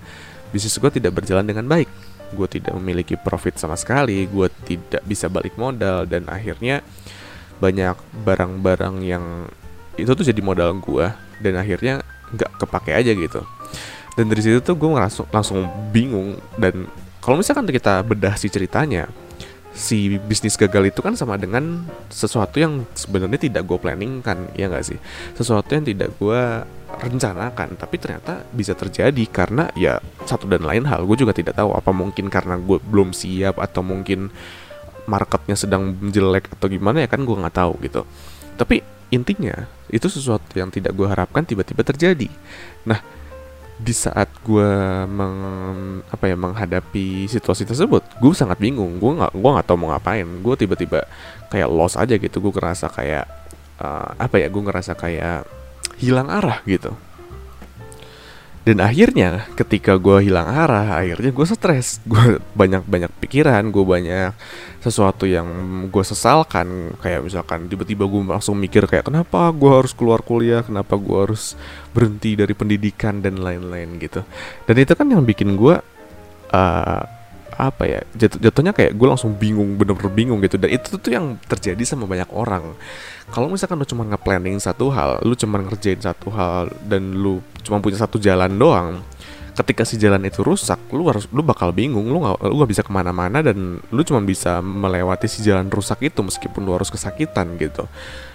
bisnis 0.51 0.75
gue 0.75 0.91
tidak 0.91 1.15
berjalan 1.23 1.47
dengan 1.47 1.65
baik. 1.65 1.87
Gue 2.31 2.47
tidak 2.47 2.75
memiliki 2.75 3.15
profit 3.15 3.55
sama 3.55 3.79
sekali 3.79 4.27
gue 4.27 4.47
tidak 4.67 5.01
bisa 5.07 5.31
balik 5.31 5.55
modal 5.55 6.03
dan 6.05 6.27
akhirnya 6.27 6.83
banyak 7.63 7.95
barang-barang 8.25 8.95
yang 9.05 9.47
itu 10.01 10.11
tuh 10.17 10.25
jadi 10.25 10.41
modal 10.41 10.75
gue 10.81 11.05
dan 11.41 11.53
akhirnya 11.57 12.01
nggak 12.33 12.51
kepake 12.61 12.91
aja 12.91 13.11
gitu. 13.13 13.41
Dan 14.17 14.27
dari 14.27 14.41
situ 14.43 14.59
tuh 14.59 14.75
gue 14.75 14.89
langsung 14.91 15.27
langsung 15.31 15.63
bingung 15.95 16.35
dan 16.59 16.89
kalau 17.21 17.39
misalkan 17.39 17.69
kita 17.69 18.01
bedah 18.03 18.35
si 18.35 18.49
ceritanya 18.49 19.07
si 19.71 20.19
bisnis 20.19 20.59
gagal 20.59 20.91
itu 20.91 20.99
kan 20.99 21.15
sama 21.15 21.39
dengan 21.39 21.87
sesuatu 22.11 22.59
yang 22.59 22.83
sebenarnya 22.91 23.47
tidak 23.47 23.63
gue 23.63 23.79
planning 23.79 24.19
kan 24.19 24.51
ya 24.57 24.67
nggak 24.67 24.83
sih? 24.83 24.99
Sesuatu 25.37 25.71
yang 25.71 25.87
tidak 25.87 26.11
gue 26.19 26.41
rencanakan 26.91 27.79
tapi 27.79 27.95
ternyata 27.95 28.43
bisa 28.51 28.75
terjadi 28.75 29.23
karena 29.31 29.71
ya 29.79 30.03
satu 30.27 30.43
dan 30.51 30.67
lain 30.67 30.83
hal. 30.83 31.07
Gue 31.07 31.15
juga 31.15 31.31
tidak 31.31 31.55
tahu 31.55 31.71
apa 31.71 31.91
mungkin 31.95 32.27
karena 32.27 32.59
gue 32.59 32.83
belum 32.83 33.15
siap 33.15 33.63
atau 33.63 33.79
mungkin 33.79 34.27
marketnya 35.07 35.55
sedang 35.55 35.97
jelek 36.11 36.51
atau 36.51 36.67
gimana 36.67 37.03
ya 37.03 37.09
kan 37.09 37.23
gue 37.23 37.35
nggak 37.35 37.55
tahu 37.55 37.79
gitu. 37.79 38.03
Tapi 38.59 38.83
intinya 39.11 39.55
itu 39.91 40.07
sesuatu 40.07 40.55
yang 40.55 40.71
tidak 40.71 40.95
gue 40.95 41.05
harapkan 41.05 41.43
tiba-tiba 41.43 41.83
terjadi. 41.83 42.31
Nah 42.87 42.99
di 43.81 43.93
saat 43.97 44.29
gue 44.45 44.71
meng, 45.09 46.05
apa 46.05 46.29
ya 46.29 46.37
menghadapi 46.37 47.25
situasi 47.27 47.67
tersebut 47.67 48.01
gue 48.17 48.31
sangat 48.31 48.57
bingung. 48.57 48.97
Gue 48.97 49.19
nggak 49.19 49.35
gue 49.35 49.51
nggak 49.51 49.67
tahu 49.67 49.77
mau 49.77 49.91
ngapain. 49.91 50.27
Gue 50.39 50.55
tiba-tiba 50.55 51.05
kayak 51.51 51.69
lost 51.69 51.99
aja 51.99 52.15
gitu. 52.15 52.39
Gue 52.39 52.55
ngerasa 52.55 52.87
kayak 52.87 53.25
uh, 53.83 54.15
apa 54.15 54.39
ya 54.39 54.47
gue 54.47 54.63
ngerasa 54.63 54.95
kayak 54.95 55.43
hilang 55.99 56.31
arah 56.31 56.63
gitu 56.65 56.95
dan 58.61 58.77
akhirnya 58.77 59.49
ketika 59.57 59.97
gue 59.97 60.29
hilang 60.29 60.45
arah 60.45 61.01
akhirnya 61.01 61.33
gue 61.33 61.45
stres. 61.49 61.97
Gue 62.11 62.37
banyak 62.53 62.85
banyak 62.85 63.11
pikiran 63.17 63.73
gue 63.73 63.81
banyak 63.81 64.37
sesuatu 64.83 65.25
yang 65.25 65.47
gue 65.89 66.03
sesalkan. 66.05 66.93
Kayak 67.01 67.25
misalkan 67.25 67.65
tiba-tiba 67.65 68.05
gue 68.05 68.21
langsung 68.21 68.61
mikir 68.61 68.85
kayak 68.85 69.09
kenapa 69.09 69.49
gue 69.49 69.71
harus 69.71 69.97
keluar 69.97 70.21
kuliah? 70.21 70.61
Kenapa 70.61 70.93
gue 70.93 71.17
harus 71.17 71.57
berhenti 71.89 72.37
dari 72.37 72.53
pendidikan? 72.53 73.17
Dan 73.21 73.41
lain-lain 73.41 73.97
gitu. 73.97 74.21
Dan 74.69 74.75
itu 74.77 74.93
kan 74.93 75.09
yang 75.09 75.25
bikin 75.25 75.57
gue 75.57 75.75
uh, 76.53 77.03
apa 77.57 77.83
ya 77.83 77.99
jatuh 78.15 78.39
jatuhnya 78.39 78.71
kayak 78.71 78.95
gue 78.95 79.07
langsung 79.07 79.35
bingung 79.35 79.75
bener-bener 79.75 80.11
bingung 80.11 80.39
gitu. 80.43 80.55
Dan 80.55 80.69
itu 80.71 80.95
tuh 80.95 81.11
yang 81.11 81.35
terjadi 81.47 81.81
sama 81.83 82.07
banyak 82.07 82.29
orang. 82.31 82.75
Kalau 83.31 83.47
misalkan 83.47 83.79
lu 83.79 83.87
cuma 83.87 84.03
nge-planning 84.07 84.59
satu 84.59 84.91
hal 84.91 85.23
lu 85.23 85.35
cuma 85.35 85.59
ngerjain 85.63 85.99
satu 85.99 86.27
hal 86.31 86.71
dan 86.87 87.15
lu 87.15 87.39
cuma 87.63 87.79
punya 87.79 87.99
satu 87.99 88.19
jalan 88.19 88.51
doang 88.55 88.99
ketika 89.51 89.83
si 89.83 89.99
jalan 89.99 90.23
itu 90.23 90.41
rusak 90.41 90.79
lu 90.95 91.05
harus 91.11 91.27
lu 91.31 91.43
bakal 91.43 91.75
bingung. 91.75 92.07
Lu 92.07 92.23
gak, 92.23 92.39
lu 92.47 92.55
gak 92.63 92.71
bisa 92.71 92.83
ke 92.83 92.91
mana-mana 92.91 93.43
dan 93.43 93.79
lu 93.79 94.01
cuma 94.01 94.23
bisa 94.23 94.59
melewati 94.63 95.27
si 95.27 95.43
jalan 95.43 95.67
rusak 95.67 96.01
itu 96.07 96.19
meskipun 96.23 96.63
lu 96.63 96.73
harus 96.75 96.89
kesakitan 96.89 97.55
gitu. 97.59 97.85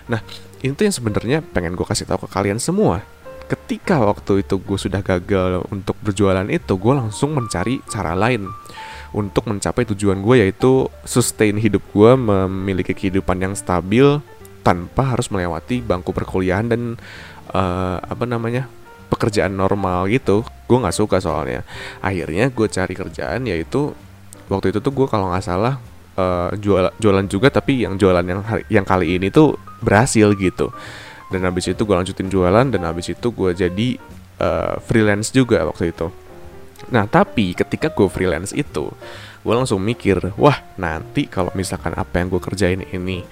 Nah 0.07 0.21
itu 0.61 0.77
yang 0.77 0.95
sebenarnya 0.95 1.39
pengen 1.43 1.75
gue 1.75 1.87
kasih 1.87 2.07
tahu 2.09 2.27
ke 2.27 2.29
kalian 2.31 2.61
semua. 2.61 3.03
Ketika 3.47 4.03
waktu 4.03 4.43
itu 4.43 4.59
gue 4.59 4.79
sudah 4.79 5.01
gagal 5.07 5.63
untuk 5.71 5.95
berjualan 6.03 6.47
itu 6.51 6.75
gue 6.75 6.95
langsung 6.95 7.31
mencari 7.31 7.79
cara 7.87 8.19
lain 8.19 8.51
untuk 9.17 9.49
mencapai 9.49 9.89
tujuan 9.89 10.21
gue 10.21 10.45
yaitu 10.45 10.93
sustain 11.09 11.57
hidup 11.57 11.81
gue 11.97 12.13
memiliki 12.21 12.93
kehidupan 12.93 13.41
yang 13.41 13.57
stabil 13.57 14.21
tanpa 14.61 15.17
harus 15.17 15.33
melewati 15.33 15.81
bangku 15.81 16.13
perkuliahan 16.13 16.69
dan 16.69 17.01
uh, 17.57 17.97
apa 17.97 18.29
namanya 18.29 18.69
pekerjaan 19.09 19.57
normal 19.57 20.05
gitu. 20.13 20.45
Gue 20.69 20.79
nggak 20.85 20.93
suka 20.93 21.17
soalnya. 21.17 21.65
Akhirnya 22.05 22.53
gue 22.53 22.69
cari 22.69 22.93
kerjaan 22.93 23.49
yaitu 23.49 23.97
waktu 24.53 24.77
itu 24.77 24.85
tuh 24.85 24.93
gue 24.93 25.07
kalau 25.09 25.33
nggak 25.33 25.47
salah 25.49 25.81
uh, 26.21 26.53
jual 26.61 26.93
jualan 27.01 27.25
juga 27.25 27.49
tapi 27.49 27.89
yang 27.89 27.97
jualan 27.97 28.23
yang 28.23 28.45
yang 28.69 28.85
kali 28.85 29.17
ini 29.17 29.33
tuh 29.33 29.57
berhasil 29.81 30.37
gitu. 30.37 30.69
Dan 31.33 31.49
habis 31.49 31.73
itu 31.73 31.81
gue 31.89 31.97
lanjutin 31.97 32.29
jualan 32.29 32.69
dan 32.69 32.83
habis 32.85 33.09
itu 33.09 33.33
gue 33.33 33.51
jadi 33.57 33.89
uh, 34.45 34.77
freelance 34.85 35.33
juga 35.33 35.65
waktu 35.65 35.97
itu 35.97 36.26
Nah, 36.93 37.09
tapi 37.09 37.57
ketika 37.57 37.91
gue 37.91 38.07
freelance 38.07 38.55
itu, 38.55 38.93
gue 39.43 39.55
langsung 39.55 39.83
mikir, 39.83 40.35
wah 40.39 40.59
nanti 40.79 41.27
kalau 41.27 41.51
misalkan 41.55 41.95
apa 41.95 42.19
yang 42.19 42.31
gue 42.31 42.43
kerjain 42.43 42.83
ini 42.83 43.27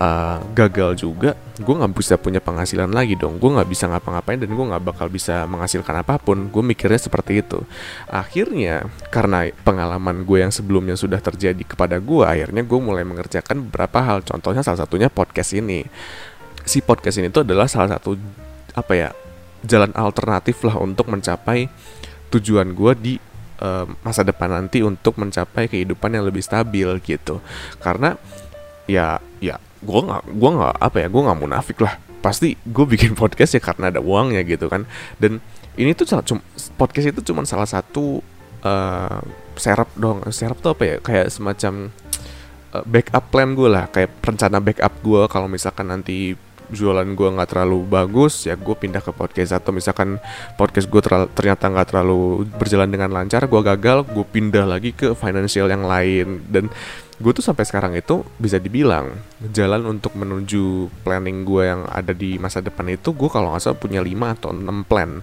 uh, 0.00 0.38
gagal 0.56 0.98
juga, 0.98 1.36
gue 1.60 1.74
nggak 1.74 1.92
bisa 1.94 2.14
punya 2.16 2.40
penghasilan 2.40 2.90
lagi 2.90 3.14
dong. 3.14 3.36
Gue 3.36 3.52
nggak 3.54 3.68
bisa 3.68 3.86
ngapa-ngapain 3.86 4.40
dan 4.40 4.50
gue 4.50 4.66
nggak 4.72 4.82
bakal 4.82 5.06
bisa 5.12 5.44
menghasilkan 5.44 6.00
apa 6.00 6.16
pun. 6.18 6.48
Gue 6.48 6.62
mikirnya 6.64 6.98
seperti 6.98 7.44
itu. 7.44 7.62
Akhirnya, 8.08 8.88
karena 9.12 9.52
pengalaman 9.62 10.24
gue 10.24 10.38
yang 10.42 10.52
sebelumnya 10.52 10.96
sudah 10.96 11.20
terjadi 11.20 11.62
kepada 11.62 12.00
gue, 12.00 12.24
akhirnya 12.24 12.64
gue 12.64 12.80
mulai 12.80 13.04
mengerjakan 13.04 13.68
beberapa 13.68 14.00
hal. 14.00 14.24
Contohnya 14.24 14.64
salah 14.64 14.82
satunya 14.82 15.12
podcast 15.12 15.54
ini. 15.54 15.84
Si 16.64 16.80
podcast 16.84 17.20
ini 17.20 17.32
tuh 17.32 17.42
adalah 17.42 17.66
salah 17.66 17.98
satu 17.98 18.14
apa 18.70 18.92
ya 18.94 19.08
jalan 19.66 19.92
alternatif 19.92 20.62
lah 20.64 20.78
untuk 20.80 21.10
mencapai 21.12 21.68
tujuan 22.30 22.72
gue 22.72 22.92
di 22.96 23.14
uh, 23.60 23.86
masa 24.02 24.24
depan 24.24 24.50
nanti 24.50 24.80
untuk 24.80 25.20
mencapai 25.20 25.68
kehidupan 25.68 26.16
yang 26.16 26.24
lebih 26.26 26.42
stabil 26.42 26.88
gitu. 27.04 27.38
Karena 27.78 28.16
ya 28.88 29.22
ya 29.38 29.60
gue 29.80 30.00
nggak 30.00 30.22
gue 30.34 30.50
nggak 30.50 30.74
apa 30.80 30.96
ya 30.96 31.08
gue 31.12 31.22
nggak 31.22 31.38
munafik 31.40 31.78
lah. 31.84 31.94
Pasti 32.20 32.56
gue 32.56 32.84
bikin 32.88 33.14
podcast 33.20 33.56
ya 33.56 33.62
karena 33.62 33.92
ada 33.92 34.00
uangnya 34.02 34.42
gitu 34.42 34.66
kan. 34.66 34.88
Dan 35.20 35.38
ini 35.78 35.94
tuh 35.94 36.08
podcast 36.74 37.06
itu 37.14 37.20
cuma 37.30 37.46
salah 37.46 37.68
satu 37.68 38.20
uh, 38.66 39.20
serap 39.60 39.92
dong 39.94 40.24
serap 40.32 40.58
tuh 40.58 40.72
apa 40.72 40.82
ya 40.84 40.96
kayak 40.98 41.28
semacam 41.28 41.92
uh, 42.74 42.84
backup 42.88 43.24
plan 43.28 43.52
gue 43.52 43.68
lah. 43.68 43.86
Kayak 43.92 44.10
rencana 44.24 44.58
backup 44.58 44.94
gue 45.04 45.22
kalau 45.28 45.46
misalkan 45.46 45.92
nanti 45.92 46.34
jualan 46.72 47.06
gue 47.06 47.28
nggak 47.36 47.50
terlalu 47.50 47.84
bagus 47.86 48.46
ya 48.46 48.54
gue 48.56 48.74
pindah 48.74 49.02
ke 49.02 49.12
podcast. 49.12 49.58
Atau 49.58 49.74
misalkan 49.74 50.22
podcast 50.54 50.86
gue 50.86 51.00
ternyata 51.34 51.70
nggak 51.70 51.88
terlalu 51.92 52.46
berjalan 52.56 52.88
dengan 52.90 53.10
lancar 53.12 53.46
gue 53.46 53.60
gagal 53.60 54.06
gue 54.08 54.26
pindah 54.26 54.64
lagi 54.66 54.94
ke 54.94 55.12
financial 55.14 55.68
yang 55.68 55.84
lain. 55.84 56.46
Dan 56.46 56.72
gue 57.20 57.32
tuh 57.36 57.44
sampai 57.44 57.68
sekarang 57.68 57.92
itu 57.92 58.24
bisa 58.40 58.56
dibilang 58.56 59.12
jalan 59.52 59.84
untuk 59.84 60.16
menuju 60.16 60.88
planning 61.04 61.44
gue 61.44 61.68
yang 61.68 61.84
ada 61.84 62.16
di 62.16 62.40
masa 62.40 62.64
depan 62.64 62.88
itu 62.88 63.12
gue 63.12 63.28
kalau 63.28 63.52
nggak 63.52 63.60
salah 63.60 63.76
punya 63.76 64.00
5 64.00 64.08
atau 64.40 64.50
6 64.56 64.88
plan 64.88 65.20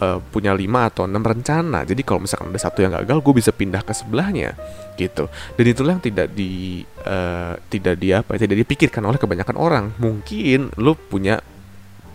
uh, 0.00 0.18
punya 0.20 0.52
lima 0.52 0.88
atau 0.88 1.08
enam 1.08 1.22
rencana. 1.24 1.84
Jadi 1.84 2.02
kalau 2.04 2.24
misalkan 2.24 2.52
ada 2.52 2.60
satu 2.60 2.84
yang 2.84 2.92
gagal, 2.96 3.18
gue 3.20 3.34
bisa 3.36 3.50
pindah 3.52 3.82
ke 3.82 3.92
sebelahnya, 3.92 4.56
gitu. 4.96 5.28
Dan 5.56 5.64
itulah 5.64 5.96
yang 5.96 6.04
tidak 6.04 6.32
di 6.32 6.84
uh, 7.04 7.56
tidak 7.68 7.94
di 8.00 8.08
apa, 8.12 8.36
tidak 8.36 8.58
dipikirkan 8.66 9.02
oleh 9.04 9.18
kebanyakan 9.20 9.56
orang. 9.56 9.84
Mungkin 9.96 10.76
lu 10.80 10.94
punya 10.96 11.40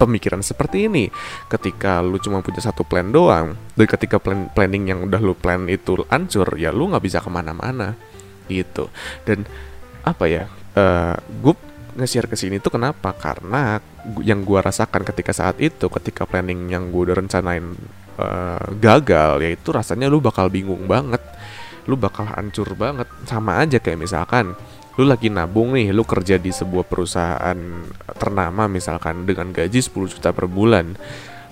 pemikiran 0.01 0.41
seperti 0.41 0.89
ini 0.89 1.13
ketika 1.45 2.01
lu 2.01 2.17
cuma 2.17 2.41
punya 2.41 2.57
satu 2.57 2.81
plan 2.81 3.13
doang 3.13 3.53
dan 3.77 3.85
ketika 3.85 4.17
plan 4.17 4.49
planning 4.49 4.89
yang 4.89 5.05
udah 5.05 5.21
lu 5.21 5.37
plan 5.37 5.69
itu 5.69 6.01
hancur 6.09 6.57
ya 6.57 6.73
lu 6.73 6.89
nggak 6.89 7.05
bisa 7.05 7.21
ke 7.21 7.29
mana-mana 7.29 7.93
gitu 8.49 8.89
dan 9.29 9.45
apa 10.01 10.25
ya 10.25 10.49
uh, 10.73 11.13
eh, 11.13 11.15
gue 11.21 11.53
nge-share 11.95 12.27
ke 12.31 12.39
sini 12.39 12.63
tuh 12.63 12.71
kenapa? 12.71 13.11
Karena 13.15 13.79
yang 14.23 14.47
gue 14.47 14.59
rasakan 14.59 15.03
ketika 15.03 15.35
saat 15.35 15.59
itu, 15.59 15.91
ketika 15.91 16.23
planning 16.23 16.71
yang 16.71 16.89
gue 16.89 17.11
udah 17.11 17.17
rencanain 17.19 17.75
uh, 18.17 18.65
gagal, 18.79 19.43
yaitu 19.43 19.75
rasanya 19.75 20.07
lu 20.07 20.23
bakal 20.23 20.47
bingung 20.47 20.87
banget, 20.87 21.19
lu 21.85 21.99
bakal 21.99 22.27
hancur 22.31 22.71
banget. 22.79 23.07
Sama 23.27 23.59
aja 23.59 23.77
kayak 23.77 23.99
misalkan 23.99 24.55
lu 24.95 25.03
lagi 25.07 25.27
nabung 25.27 25.75
nih, 25.75 25.91
lu 25.91 26.07
kerja 26.07 26.39
di 26.39 26.51
sebuah 26.51 26.87
perusahaan 26.87 27.59
ternama 28.15 28.67
misalkan 28.71 29.27
dengan 29.27 29.51
gaji 29.51 29.79
10 29.79 30.13
juta 30.17 30.29
per 30.31 30.47
bulan. 30.47 30.95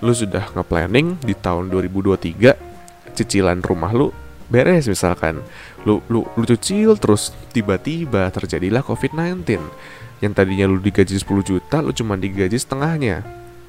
Lu 0.00 0.16
sudah 0.16 0.48
nge-planning 0.56 1.20
di 1.20 1.36
tahun 1.36 1.68
2023 1.68 3.12
cicilan 3.12 3.60
rumah 3.60 3.92
lu 3.92 4.08
beres 4.48 4.88
misalkan. 4.88 5.44
Lu 5.84 6.00
lu 6.08 6.24
lu 6.24 6.44
cicil 6.48 6.96
terus 6.96 7.36
tiba-tiba 7.52 8.32
terjadilah 8.32 8.80
COVID-19 8.80 9.60
yang 10.20 10.36
tadinya 10.36 10.68
lu 10.68 10.80
digaji 10.80 11.16
10 11.16 11.24
juta 11.44 11.76
lu 11.80 11.92
cuma 11.96 12.16
digaji 12.16 12.56
setengahnya. 12.56 13.24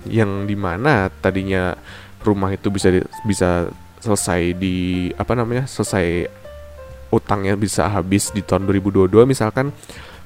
Yang 0.07 0.51
di 0.51 0.55
mana 0.57 1.07
tadinya 1.23 1.77
rumah 2.21 2.51
itu 2.51 2.67
bisa 2.67 2.91
bisa 3.23 3.71
selesai 4.01 4.57
di 4.57 5.09
apa 5.15 5.37
namanya 5.37 5.69
selesai 5.69 6.27
utangnya 7.13 7.53
bisa 7.59 7.85
habis 7.87 8.31
di 8.33 8.41
tahun 8.41 8.65
2022 8.65 9.29
misalkan 9.29 9.69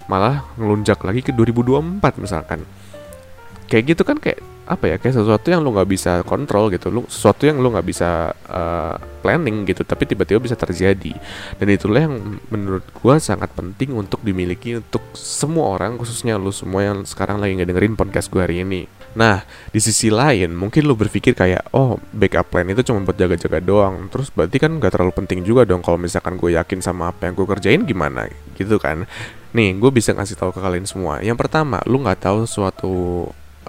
malah 0.05 0.45
ngelunjak 0.55 1.01
lagi 1.01 1.21
ke 1.21 1.31
2024 1.33 2.21
misalkan. 2.21 2.65
Kayak 3.69 3.97
gitu 3.97 4.03
kan 4.05 4.17
kayak 4.21 4.54
apa 4.65 4.89
ya 4.89 4.95
kayak 4.97 5.21
sesuatu 5.21 5.47
yang 5.53 5.61
lo 5.61 5.69
nggak 5.77 5.89
bisa 5.89 6.11
kontrol 6.25 6.73
gitu. 6.73 6.89
Lo 6.89 7.05
sesuatu 7.05 7.45
yang 7.45 7.61
lo 7.61 7.69
nggak 7.69 7.85
bisa 7.85 8.33
uh, 8.49 8.97
planning 9.21 9.65
gitu 9.69 9.85
tapi 9.85 10.09
tiba-tiba 10.09 10.41
bisa 10.41 10.57
terjadi. 10.57 11.13
Dan 11.57 11.67
itulah 11.69 12.05
yang 12.09 12.41
menurut 12.49 12.85
gue 12.89 13.15
sangat 13.21 13.53
penting 13.53 13.93
untuk 13.93 14.25
dimiliki 14.25 14.81
untuk 14.81 15.01
semua 15.13 15.77
orang 15.77 15.97
khususnya 16.01 16.37
lo 16.41 16.49
semua 16.49 16.85
yang 16.85 17.05
sekarang 17.05 17.37
lagi 17.37 17.61
nggak 17.61 17.69
dengerin 17.69 17.95
podcast 17.97 18.27
gue 18.33 18.41
hari 18.41 18.65
ini. 18.65 18.89
Nah 19.15 19.45
di 19.69 19.79
sisi 19.79 20.09
lain 20.09 20.57
mungkin 20.57 20.89
lo 20.89 20.97
berpikir 20.97 21.37
kayak 21.37 21.71
oh 21.77 22.01
backup 22.11 22.49
plan 22.49 22.65
itu 22.65 22.81
cuma 22.81 23.05
buat 23.05 23.17
jaga-jaga 23.17 23.61
doang. 23.61 24.09
Terus 24.09 24.33
berarti 24.33 24.57
kan 24.57 24.81
nggak 24.81 24.91
terlalu 24.93 25.13
penting 25.13 25.45
juga 25.45 25.65
dong 25.65 25.85
kalau 25.85 26.01
misalkan 26.01 26.41
gue 26.41 26.57
yakin 26.57 26.81
sama 26.81 27.13
apa 27.13 27.29
yang 27.29 27.37
gue 27.37 27.45
kerjain 27.45 27.81
gimana 27.85 28.25
gitu 28.57 28.81
kan. 28.81 29.05
Nih 29.53 29.77
gue 29.77 29.91
bisa 29.93 30.11
ngasih 30.11 30.35
tahu 30.35 30.51
ke 30.51 30.59
kalian 30.59 30.89
semua. 30.89 31.21
Yang 31.21 31.37
pertama 31.45 31.79
lo 31.85 32.01
nggak 32.01 32.25
tahu 32.25 32.49
suatu 32.49 32.93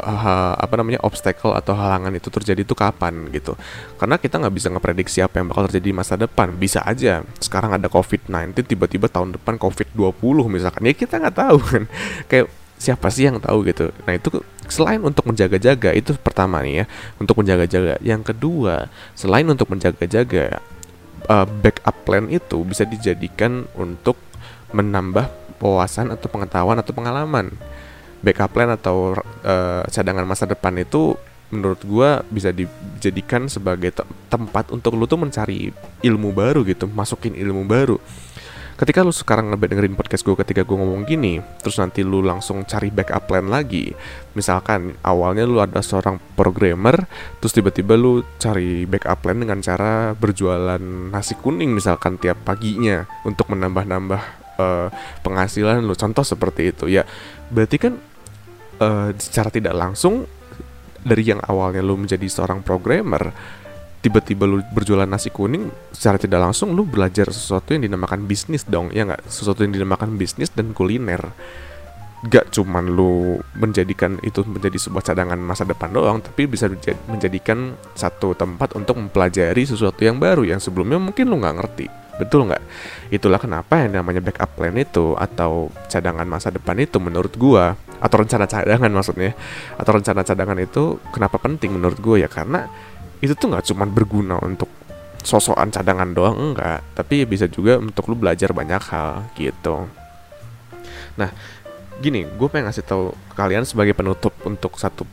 uh, 0.01 0.55
apa 0.57 0.75
namanya 0.77 1.01
obstacle 1.03 1.57
atau 1.57 1.73
halangan 1.73 2.13
itu 2.13 2.29
terjadi 2.29 2.61
itu 2.63 2.75
kapan 2.77 3.29
gitu. 3.33 3.57
Karena 3.97 4.21
kita 4.21 4.37
nggak 4.41 4.55
bisa 4.55 4.69
ngeprediksi 4.73 5.19
apa 5.25 5.41
yang 5.41 5.49
bakal 5.49 5.69
terjadi 5.69 5.87
di 5.89 5.97
masa 5.97 6.15
depan. 6.21 6.53
Bisa 6.57 6.85
aja 6.85 7.25
sekarang 7.41 7.77
ada 7.77 7.89
covid 7.89 8.29
19 8.29 8.57
tiba-tiba 8.67 9.09
tahun 9.09 9.37
depan 9.41 9.57
covid 9.57 9.89
20 9.97 10.53
misalkan. 10.53 10.83
Ya 10.85 10.95
kita 10.95 11.21
nggak 11.21 11.37
tahu 11.37 11.59
kan. 11.61 11.83
Kayak 12.31 12.47
siapa 12.77 13.09
sih 13.09 13.29
yang 13.29 13.41
tahu 13.41 13.65
gitu. 13.65 13.89
Nah 14.05 14.13
itu 14.17 14.45
selain 14.69 15.01
untuk 15.01 15.25
menjaga-jaga 15.25 15.97
itu 15.97 16.13
pertama 16.21 16.61
nih 16.61 16.85
ya 16.85 16.85
untuk 17.17 17.41
menjaga-jaga. 17.41 17.97
Yang 18.05 18.35
kedua 18.35 18.93
selain 19.17 19.49
untuk 19.49 19.73
menjaga-jaga 19.73 20.61
uh, 21.29 21.47
backup 21.49 21.97
plan 22.05 22.29
itu 22.29 22.61
bisa 22.69 22.85
dijadikan 22.85 23.65
untuk 23.75 24.21
menambah 24.75 25.31
wawasan 25.57 26.13
atau 26.13 26.29
pengetahuan 26.29 26.77
atau 26.77 26.93
pengalaman 26.93 27.55
backup 28.25 28.53
plan 28.53 28.73
atau 28.73 29.17
uh, 29.45 29.83
cadangan 29.89 30.25
masa 30.25 30.49
depan 30.49 30.77
itu 30.81 31.17
menurut 31.51 31.79
gue 31.87 32.11
bisa 32.35 32.51
dijadikan 32.51 33.47
sebagai 33.47 33.95
te 33.95 34.03
tempat 34.27 34.75
untuk 34.75 34.99
lu 34.99 35.07
tuh 35.07 35.21
mencari 35.21 35.71
ilmu 36.03 36.35
baru 36.35 36.67
gitu 36.67 36.91
masukin 36.91 37.39
ilmu 37.39 37.63
baru. 37.67 37.99
Ketika 38.77 39.01
lu 39.01 39.09
sekarang 39.09 39.57
dengerin 39.57 39.97
podcast 39.97 40.21
gue 40.21 40.37
ketika 40.37 40.61
gue 40.61 40.77
ngomong 40.77 41.09
gini 41.09 41.41
terus 41.65 41.81
nanti 41.81 42.05
lu 42.05 42.21
langsung 42.21 42.61
cari 42.69 42.93
backup 42.93 43.25
plan 43.25 43.49
lagi. 43.49 43.95
Misalkan 44.37 45.01
awalnya 45.01 45.49
lu 45.49 45.63
ada 45.65 45.81
seorang 45.81 46.21
programmer 46.37 47.09
terus 47.41 47.57
tiba-tiba 47.57 47.97
lu 47.97 48.21
cari 48.37 48.85
backup 48.85 49.25
plan 49.25 49.39
dengan 49.41 49.65
cara 49.65 50.13
berjualan 50.13 50.83
nasi 51.09 51.39
kuning 51.41 51.73
misalkan 51.73 52.21
tiap 52.21 52.43
paginya 52.45 53.09
untuk 53.25 53.49
menambah-nambah 53.49 54.46
uh, 54.59 54.89
penghasilan 55.23 55.85
lu. 55.85 55.95
Contoh 55.97 56.25
seperti 56.25 56.75
itu 56.75 56.91
ya. 56.91 57.05
Berarti 57.49 57.77
kan 57.81 57.95
uh, 58.81 59.11
secara 59.17 59.49
tidak 59.49 59.75
langsung 59.77 60.27
dari 61.07 61.23
yang 61.23 61.39
awalnya 61.47 61.87
lu 61.87 61.95
menjadi 61.95 62.27
seorang 62.27 62.67
programmer 62.67 63.31
tiba-tiba 64.07 64.47
lu 64.47 64.63
berjualan 64.71 65.09
nasi 65.09 65.35
kuning 65.35 65.67
secara 65.91 66.15
tidak 66.15 66.39
langsung 66.39 66.79
lu 66.79 66.87
belajar 66.87 67.27
sesuatu 67.27 67.75
yang 67.75 67.91
dinamakan 67.91 68.23
bisnis 68.23 68.63
dong 68.63 68.95
ya 68.95 69.03
nggak? 69.03 69.27
Sesuatu 69.27 69.67
yang 69.67 69.75
dinamakan 69.75 70.15
bisnis 70.15 70.51
dan 70.55 70.71
kuliner. 70.71 71.35
Gak 72.27 72.49
cuman 72.55 72.97
lu 72.97 73.39
menjadikan 73.59 74.17
itu 74.25 74.41
menjadi 74.47 74.79
sebuah 74.81 75.05
cadangan 75.05 75.37
masa 75.37 75.69
depan 75.69 75.93
doang 75.93 76.19
tapi 76.25 76.49
bisa 76.49 76.67
menjadikan 77.07 77.77
satu 77.93 78.33
tempat 78.33 78.73
untuk 78.73 78.97
mempelajari 78.97 79.69
sesuatu 79.69 80.01
yang 80.01 80.17
baru 80.17 80.43
yang 80.43 80.57
sebelumnya 80.57 80.97
mungkin 80.97 81.29
lu 81.29 81.37
nggak 81.37 81.57
ngerti 81.61 81.87
betul 82.17 82.49
nggak? 82.49 82.63
Itulah 83.13 83.41
kenapa 83.41 83.81
yang 83.81 83.97
namanya 84.01 84.25
backup 84.25 84.57
plan 84.57 84.77
itu 84.77 85.17
atau 85.17 85.69
cadangan 85.89 86.25
masa 86.25 86.49
depan 86.53 86.77
itu 86.81 86.97
menurut 86.99 87.33
gua 87.37 87.77
atau 87.97 88.17
rencana 88.21 88.45
cadangan 88.45 88.93
maksudnya 88.93 89.33
atau 89.77 89.91
rencana 89.97 90.21
cadangan 90.25 90.59
itu 90.61 91.01
kenapa 91.13 91.37
penting 91.41 91.77
menurut 91.77 91.99
gua 92.01 92.17
ya? 92.21 92.29
Karena 92.29 92.69
itu 93.21 93.33
tuh 93.33 93.53
nggak 93.53 93.65
cuma 93.73 93.85
berguna 93.89 94.37
untuk 94.45 94.69
sosokan 95.27 95.75
cadangan 95.75 96.15
doang 96.15 96.53
enggak 96.53 96.87
tapi 96.95 97.27
bisa 97.27 97.51
juga 97.51 97.83
untuk 97.83 98.07
lu 98.07 98.15
belajar 98.15 98.55
banyak 98.55 98.83
hal 98.93 99.27
gitu. 99.35 99.91
Nah 101.19 101.31
gini 101.97 102.29
gue 102.29 102.49
pengen 102.53 102.69
ngasih 102.69 102.85
tahu 102.85 103.17
kalian 103.33 103.65
sebagai 103.65 103.97
penutup 103.97 104.37
untuk 104.45 104.77
satu 104.77 105.09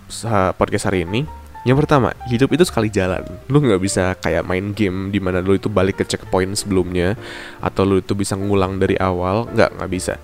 podcast 0.60 0.92
hari 0.92 1.08
ini 1.08 1.24
yang 1.63 1.79
pertama, 1.79 2.12
hidup 2.27 2.51
itu 2.51 2.67
sekali 2.67 2.91
jalan. 2.91 3.24
Lu 3.48 3.63
nggak 3.63 3.79
bisa 3.79 4.20
kayak 4.20 4.43
main 4.43 4.75
game 4.75 5.15
di 5.15 5.24
mana 5.24 5.39
lu 5.39 5.55
itu 5.55 5.72
balik 5.72 6.03
ke 6.03 6.05
checkpoint 6.08 6.60
sebelumnya 6.60 7.15
atau 7.63 7.88
lu 7.88 8.03
itu 8.03 8.12
bisa 8.12 8.36
ngulang 8.36 8.75
dari 8.75 9.00
awal. 9.00 9.48
Nggak, 9.48 9.79
nggak 9.79 9.91
bisa. 9.91 10.20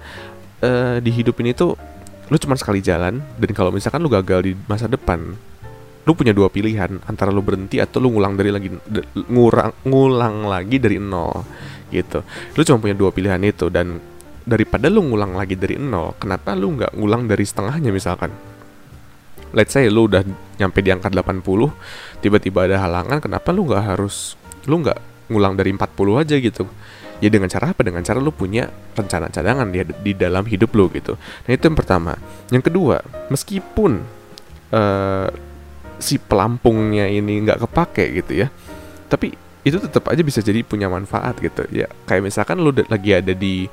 Uh, 0.60 1.00
di 1.00 1.16
hidup 1.16 1.40
ini 1.40 1.56
tuh 1.56 1.80
lu 2.28 2.36
cuma 2.36 2.60
sekali 2.60 2.84
jalan 2.84 3.24
dan 3.40 3.52
kalau 3.56 3.72
misalkan 3.72 4.04
lu 4.04 4.12
gagal 4.12 4.44
di 4.44 4.54
masa 4.68 4.92
depan, 4.92 5.32
lu 6.04 6.12
punya 6.12 6.36
dua 6.36 6.52
pilihan 6.52 7.00
antara 7.08 7.32
lu 7.32 7.40
berhenti 7.40 7.80
atau 7.80 8.04
lu 8.04 8.12
ngulang 8.12 8.36
dari 8.36 8.52
lagi 8.52 8.70
ngurang 9.32 9.72
ngulang 9.88 10.44
lagi 10.44 10.76
dari 10.76 11.00
nol 11.00 11.48
gitu. 11.88 12.20
Lu 12.60 12.62
cuma 12.68 12.84
punya 12.84 13.00
dua 13.00 13.16
pilihan 13.16 13.40
itu 13.48 13.72
dan 13.72 13.96
daripada 14.44 14.92
lu 14.92 15.08
ngulang 15.08 15.40
lagi 15.40 15.56
dari 15.56 15.80
nol, 15.80 16.20
kenapa 16.20 16.52
lu 16.52 16.76
nggak 16.76 17.00
ngulang 17.00 17.32
dari 17.32 17.48
setengahnya 17.48 17.96
misalkan? 17.96 18.49
Let's 19.56 19.74
say 19.74 19.90
lu 19.90 20.06
udah 20.06 20.22
nyampe 20.60 20.80
di 20.84 20.90
angka 20.94 21.10
80 21.10 21.46
tiba-tiba 22.22 22.70
ada 22.70 22.78
halangan 22.84 23.18
kenapa 23.24 23.50
lu 23.50 23.66
nggak 23.70 23.84
harus 23.96 24.38
lu 24.70 24.84
nggak 24.84 25.00
ngulang 25.30 25.54
dari 25.56 25.70
40 25.74 26.22
aja 26.22 26.36
gitu? 26.42 26.66
Ya 27.20 27.28
dengan 27.28 27.52
cara 27.52 27.76
apa? 27.76 27.84
Dengan 27.84 28.02
cara 28.02 28.18
lu 28.18 28.32
punya 28.32 28.72
rencana 28.96 29.28
cadangan 29.28 29.68
di, 29.70 29.84
di 29.84 30.12
dalam 30.16 30.48
hidup 30.48 30.72
lu 30.74 30.88
gitu. 30.90 31.20
Nah 31.20 31.52
itu 31.52 31.64
yang 31.68 31.78
pertama. 31.78 32.18
Yang 32.50 32.72
kedua 32.72 33.04
meskipun 33.30 34.02
uh, 34.74 35.30
si 36.00 36.16
pelampungnya 36.18 37.12
ini 37.12 37.44
nggak 37.44 37.60
kepake 37.68 38.24
gitu 38.24 38.48
ya 38.48 38.48
tapi 39.12 39.36
itu 39.68 39.76
tetap 39.76 40.08
aja 40.08 40.24
bisa 40.24 40.40
jadi 40.40 40.64
punya 40.64 40.88
manfaat 40.88 41.38
gitu. 41.44 41.68
Ya 41.70 41.92
kayak 42.08 42.30
misalkan 42.32 42.62
lu 42.62 42.72
lagi 42.72 43.12
ada 43.12 43.34
di 43.36 43.68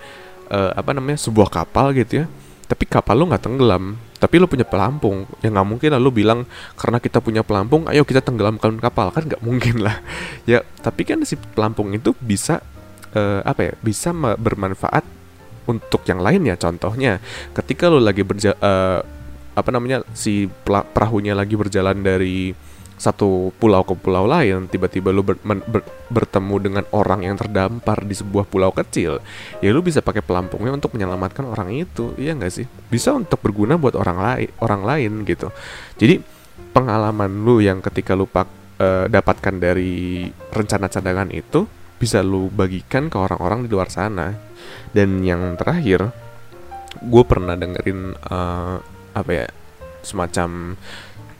uh, 0.51 0.73
apa 0.75 0.91
namanya 0.95 1.19
sebuah 1.19 1.49
kapal 1.51 1.95
gitu 1.95 2.25
ya 2.25 2.27
tapi 2.67 2.85
kapal 2.87 3.15
lu 3.15 3.31
nggak 3.31 3.47
tenggelam 3.47 3.95
tapi 4.17 4.41
lu 4.41 4.49
punya 4.49 4.65
pelampung. 4.65 5.29
Ya 5.45 5.53
nggak 5.53 5.69
mungkin 5.69 5.89
lah 5.93 6.01
lu 6.01 6.11
bilang 6.11 6.49
karena 6.77 6.99
kita 6.99 7.21
punya 7.21 7.45
pelampung 7.45 7.89
ayo 7.89 8.03
kita 8.03 8.21
tenggelamkan 8.25 8.81
kapal. 8.81 9.13
Kan 9.13 9.29
nggak 9.29 9.43
mungkin 9.45 9.85
lah. 9.85 10.01
Ya 10.51 10.63
tapi 10.81 11.03
kan 11.03 11.19
si 11.27 11.35
pelampung 11.35 11.91
itu 11.91 12.15
bisa 12.23 12.63
uh, 13.15 13.43
apa 13.43 13.61
ya 13.67 13.73
bisa 13.83 14.15
bermanfaat 14.15 15.03
untuk 15.67 16.07
yang 16.07 16.23
lain 16.23 16.47
ya 16.47 16.55
contohnya. 16.55 17.19
Ketika 17.51 17.91
lu 17.91 17.99
lagi 17.99 18.23
berja 18.23 18.55
uh, 18.59 19.03
apa 19.57 19.71
namanya 19.73 20.05
si 20.13 20.47
perahunya 20.69 21.33
lagi 21.33 21.57
berjalan 21.57 22.05
dari 22.05 22.53
satu 22.97 23.53
pulau 23.61 23.85
ke 23.85 23.93
pulau 23.93 24.25
lain 24.25 24.73
tiba-tiba 24.73 25.13
lu 25.13 25.21
ber, 25.21 25.37
ber, 25.45 25.85
bertemu 26.09 26.57
dengan 26.59 26.85
orang 26.97 27.29
yang 27.29 27.37
terdampar 27.37 28.01
di 28.09 28.17
sebuah 28.17 28.49
pulau 28.49 28.73
kecil 28.73 29.21
ya 29.61 29.69
lu 29.69 29.85
bisa 29.85 30.01
pakai 30.01 30.25
pelampungnya 30.25 30.73
untuk 30.73 30.97
menyelamatkan 30.97 31.45
orang 31.45 31.77
itu 31.77 32.17
iya 32.17 32.33
nggak 32.33 32.53
sih? 32.53 32.67
Bisa 32.89 33.13
untuk 33.13 33.41
berguna 33.45 33.77
buat 33.77 33.95
orang 33.95 34.19
lain 34.19 34.51
orang 34.65 34.83
lain 34.83 35.13
gitu. 35.29 35.53
Jadi 36.01 36.21
pengalaman 36.73 37.45
lu 37.45 37.61
yang 37.61 37.81
ketika 37.81 38.13
lu 38.13 38.29
pak, 38.29 38.49
uh, 38.81 39.05
dapatkan 39.09 39.55
dari 39.57 40.29
rencana 40.53 40.89
cadangan 40.93 41.29
itu 41.33 41.65
bisa 41.97 42.21
lu 42.21 42.53
bagikan 42.53 43.09
ke 43.09 43.17
orang-orang 43.17 43.65
di 43.65 43.69
luar 43.73 43.89
sana. 43.89 44.37
Dan 44.93 45.21
yang 45.25 45.57
terakhir 45.57 46.13
gue 47.01 47.25
pernah 47.29 47.57
dengerin 47.57 48.17
uh, 48.17 48.77
apa 49.17 49.31
ya 49.33 49.47
semacam 50.01 50.77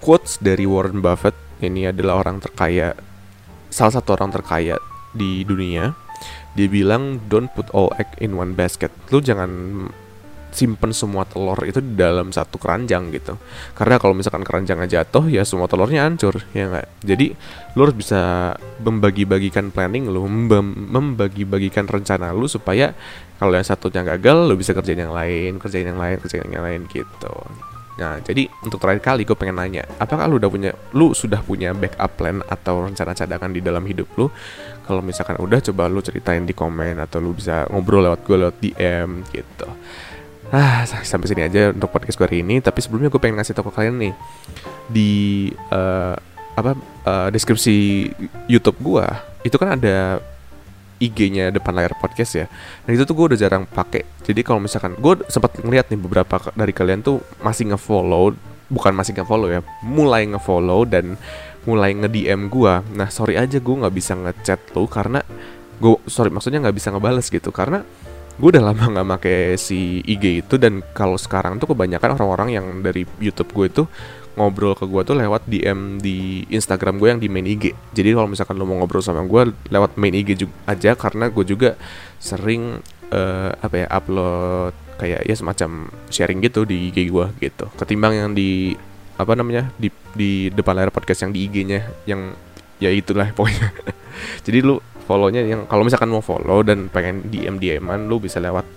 quotes 0.01 0.41
dari 0.41 0.69
Warren 0.69 1.01
Buffett 1.01 1.46
ini 1.63 1.89
adalah 1.89 2.21
orang 2.21 2.43
terkaya 2.43 2.93
salah 3.71 3.93
satu 4.01 4.17
orang 4.17 4.33
terkaya 4.33 4.77
di 5.13 5.45
dunia. 5.45 5.93
Dia 6.57 6.69
bilang 6.73 7.21
don't 7.29 7.53
put 7.53 7.69
all 7.77 7.93
egg 8.01 8.09
in 8.21 8.37
one 8.37 8.57
basket. 8.57 8.89
Lu 9.13 9.21
jangan 9.21 9.51
simpen 10.57 10.97
semua 10.97 11.29
telur 11.29 11.61
itu 11.69 11.85
di 11.85 11.93
dalam 12.01 12.33
satu 12.33 12.57
keranjang 12.57 13.13
gitu. 13.13 13.37
Karena 13.77 14.01
kalau 14.01 14.17
misalkan 14.17 14.41
keranjangnya 14.41 14.89
jatuh 14.89 15.29
ya 15.29 15.45
semua 15.45 15.69
telurnya 15.69 16.09
hancur 16.09 16.41
ya 16.57 16.73
nggak? 16.73 17.05
Jadi 17.05 17.37
lu 17.77 17.81
harus 17.85 17.93
bisa 17.93 18.57
membagi-bagikan 18.81 19.69
planning 19.69 20.09
lu 20.09 20.25
membagi-bagikan 20.25 21.85
rencana 21.85 22.33
lu 22.33 22.49
supaya 22.49 22.97
kalau 23.37 23.53
yang 23.53 23.69
satunya 23.69 24.01
gagal 24.01 24.49
lu 24.49 24.57
bisa 24.57 24.73
kerjain 24.73 25.05
yang 25.05 25.13
lain 25.13 25.61
kerjain 25.61 25.85
yang 25.93 26.01
lain 26.01 26.17
kerjain 26.25 26.49
yang 26.49 26.65
lain 26.65 26.89
gitu 26.89 27.35
Nah, 27.97 28.21
jadi 28.21 28.45
untuk 28.61 28.77
terakhir 28.77 29.01
kali 29.01 29.25
gue 29.25 29.33
pengen 29.33 29.57
nanya, 29.57 29.89
apakah 29.97 30.29
lu 30.29 30.37
udah 30.37 30.51
punya, 30.53 30.71
lu 30.93 31.17
sudah 31.17 31.41
punya 31.41 31.73
backup 31.73 32.13
plan 32.21 32.45
atau 32.45 32.85
rencana 32.85 33.17
cadangan 33.17 33.49
di 33.49 33.65
dalam 33.65 33.81
hidup 33.89 34.09
lu? 34.21 34.29
Kalau 34.85 35.01
misalkan 35.01 35.41
udah, 35.41 35.65
coba 35.65 35.89
lu 35.89 36.05
ceritain 36.05 36.45
di 36.45 36.53
komen 36.53 37.01
atau 37.01 37.25
lu 37.25 37.33
bisa 37.33 37.65
ngobrol 37.73 38.05
lewat 38.05 38.21
gue 38.23 38.37
lewat 38.37 38.57
DM 38.61 39.25
gitu. 39.33 39.69
Ah, 40.53 40.87
sampai 40.87 41.27
sini 41.27 41.43
aja 41.43 41.75
untuk 41.75 41.91
podcast 41.91 42.21
gue 42.21 42.27
hari 42.29 42.39
ini. 42.45 42.61
Tapi 42.63 42.79
sebelumnya 42.85 43.11
gue 43.11 43.19
pengen 43.19 43.41
ngasih 43.41 43.57
tau 43.57 43.67
ke 43.67 43.73
kalian 43.75 43.97
nih 43.99 44.15
di 44.87 45.11
uh, 45.75 46.15
apa 46.57 46.73
uh, 47.05 47.29
deskripsi 47.29 48.09
YouTube 48.49 48.81
gue 48.81 49.05
itu 49.45 49.57
kan 49.61 49.77
ada 49.77 50.23
IG-nya 50.97 51.53
depan 51.53 51.77
layar 51.77 51.93
podcast 51.99 52.33
ya. 52.35 52.47
Nah 52.89 52.91
itu 52.93 53.05
tuh 53.05 53.15
gue 53.17 53.27
udah 53.35 53.39
jarang 53.39 53.65
pakai. 53.69 54.05
Jadi 54.25 54.41
kalau 54.41 54.61
misalkan 54.61 54.97
gue 54.97 55.25
sempat 55.29 55.61
ngeliat 55.61 55.93
nih 55.93 56.01
beberapa 56.01 56.41
dari 56.57 56.73
kalian 56.73 57.05
tuh 57.05 57.21
masih 57.45 57.73
ngefollow, 57.73 58.33
bukan 58.73 58.93
masih 58.97 59.17
ngefollow 59.17 59.49
ya, 59.53 59.61
mulai 59.85 60.25
ngefollow 60.27 60.89
dan 60.89 61.21
mulai 61.69 61.93
nge-DM 61.93 62.49
gue. 62.49 62.75
Nah 62.97 63.09
sorry 63.13 63.37
aja 63.37 63.59
gue 63.61 63.75
nggak 63.77 63.95
bisa 63.95 64.17
ngechat 64.17 64.61
lo 64.73 64.89
karena 64.89 65.21
gue 65.77 65.97
sorry 66.09 66.33
maksudnya 66.33 66.65
nggak 66.65 66.77
bisa 66.77 66.89
ngebales 66.89 67.29
gitu 67.29 67.53
karena 67.53 67.85
gue 68.37 68.49
udah 68.53 68.65
lama 68.69 68.85
nggak 69.01 69.09
make 69.09 69.37
si 69.57 70.05
IG 70.05 70.45
itu 70.45 70.55
dan 70.61 70.85
kalau 70.93 71.17
sekarang 71.17 71.57
tuh 71.57 71.73
kebanyakan 71.73 72.21
orang-orang 72.21 72.49
yang 72.53 72.67
dari 72.85 73.09
YouTube 73.17 73.49
gue 73.57 73.67
itu 73.73 73.83
ngobrol 74.37 74.77
ke 74.77 74.85
gue 74.85 75.03
tuh 75.03 75.17
lewat 75.17 75.49
DM 75.49 75.99
di 75.99 76.45
Instagram 76.53 77.01
gue 77.01 77.09
yang 77.09 77.21
di 77.21 77.29
main 77.33 77.49
IG. 77.49 77.73
Jadi 77.97 78.13
kalau 78.13 78.29
misalkan 78.29 78.61
lo 78.61 78.69
mau 78.69 78.77
ngobrol 78.79 79.01
sama 79.01 79.25
gue 79.25 79.57
lewat 79.73 79.97
main 79.97 80.13
IG 80.13 80.47
juga 80.47 80.55
aja 80.69 80.93
karena 80.93 81.33
gue 81.33 81.45
juga 81.45 81.75
sering 82.21 82.85
uh, 83.11 83.51
apa 83.57 83.75
ya 83.85 83.87
upload 83.89 84.73
kayak 84.97 85.29
ya 85.29 85.35
semacam 85.37 85.89
sharing 86.13 86.45
gitu 86.45 86.69
di 86.69 86.93
IG 86.93 87.09
gue 87.09 87.27
gitu. 87.41 87.67
Ketimbang 87.81 88.13
yang 88.13 88.31
di 88.37 88.77
apa 89.17 89.33
namanya 89.33 89.73
di 89.81 89.89
di 90.13 90.53
depan 90.53 90.77
layar 90.77 90.93
podcast 90.93 91.25
yang 91.25 91.33
di 91.33 91.49
IG-nya 91.49 91.81
yang 92.05 92.37
ya 92.77 92.93
itulah 92.93 93.33
pokoknya. 93.37 93.73
Jadi 94.45 94.59
lu 94.61 94.77
follownya 95.09 95.41
yang 95.41 95.65
kalau 95.65 95.87
misalkan 95.87 96.13
mau 96.13 96.21
follow 96.21 96.61
dan 96.61 96.93
pengen 96.93 97.25
DM 97.33 97.57
DM-an 97.57 98.05
lu 98.05 98.21
bisa 98.21 98.37
lewat 98.37 98.69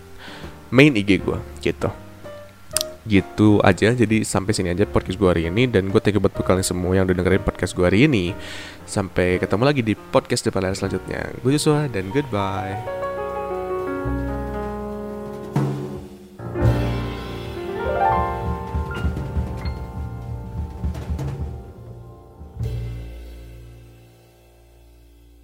main 0.71 0.93
IG 0.95 1.19
gue 1.25 1.37
gitu 1.59 1.89
gitu 3.07 3.59
aja. 3.61 3.91
Jadi 3.95 4.25
sampai 4.27 4.51
sini 4.51 4.73
aja 4.73 4.87
podcast 4.89 5.15
gue 5.15 5.29
hari 5.29 5.47
ini 5.47 5.69
dan 5.69 5.87
gue 5.87 5.99
thank 6.01 6.17
you 6.17 6.21
buat 6.23 6.33
kalian 6.35 6.65
semua 6.65 6.91
yang 6.97 7.05
udah 7.07 7.15
dengerin 7.15 7.43
podcast 7.43 7.71
gue 7.77 7.85
hari 7.85 8.09
ini. 8.09 8.33
Sampai 8.83 9.37
ketemu 9.37 9.63
lagi 9.63 9.81
di 9.85 9.93
podcast 9.95 10.47
depan 10.47 10.67
layar 10.67 10.75
selanjutnya. 10.75 11.29
Gue 11.39 11.55
Joshua 11.55 11.85
dan 11.87 12.09
goodbye 12.11 13.08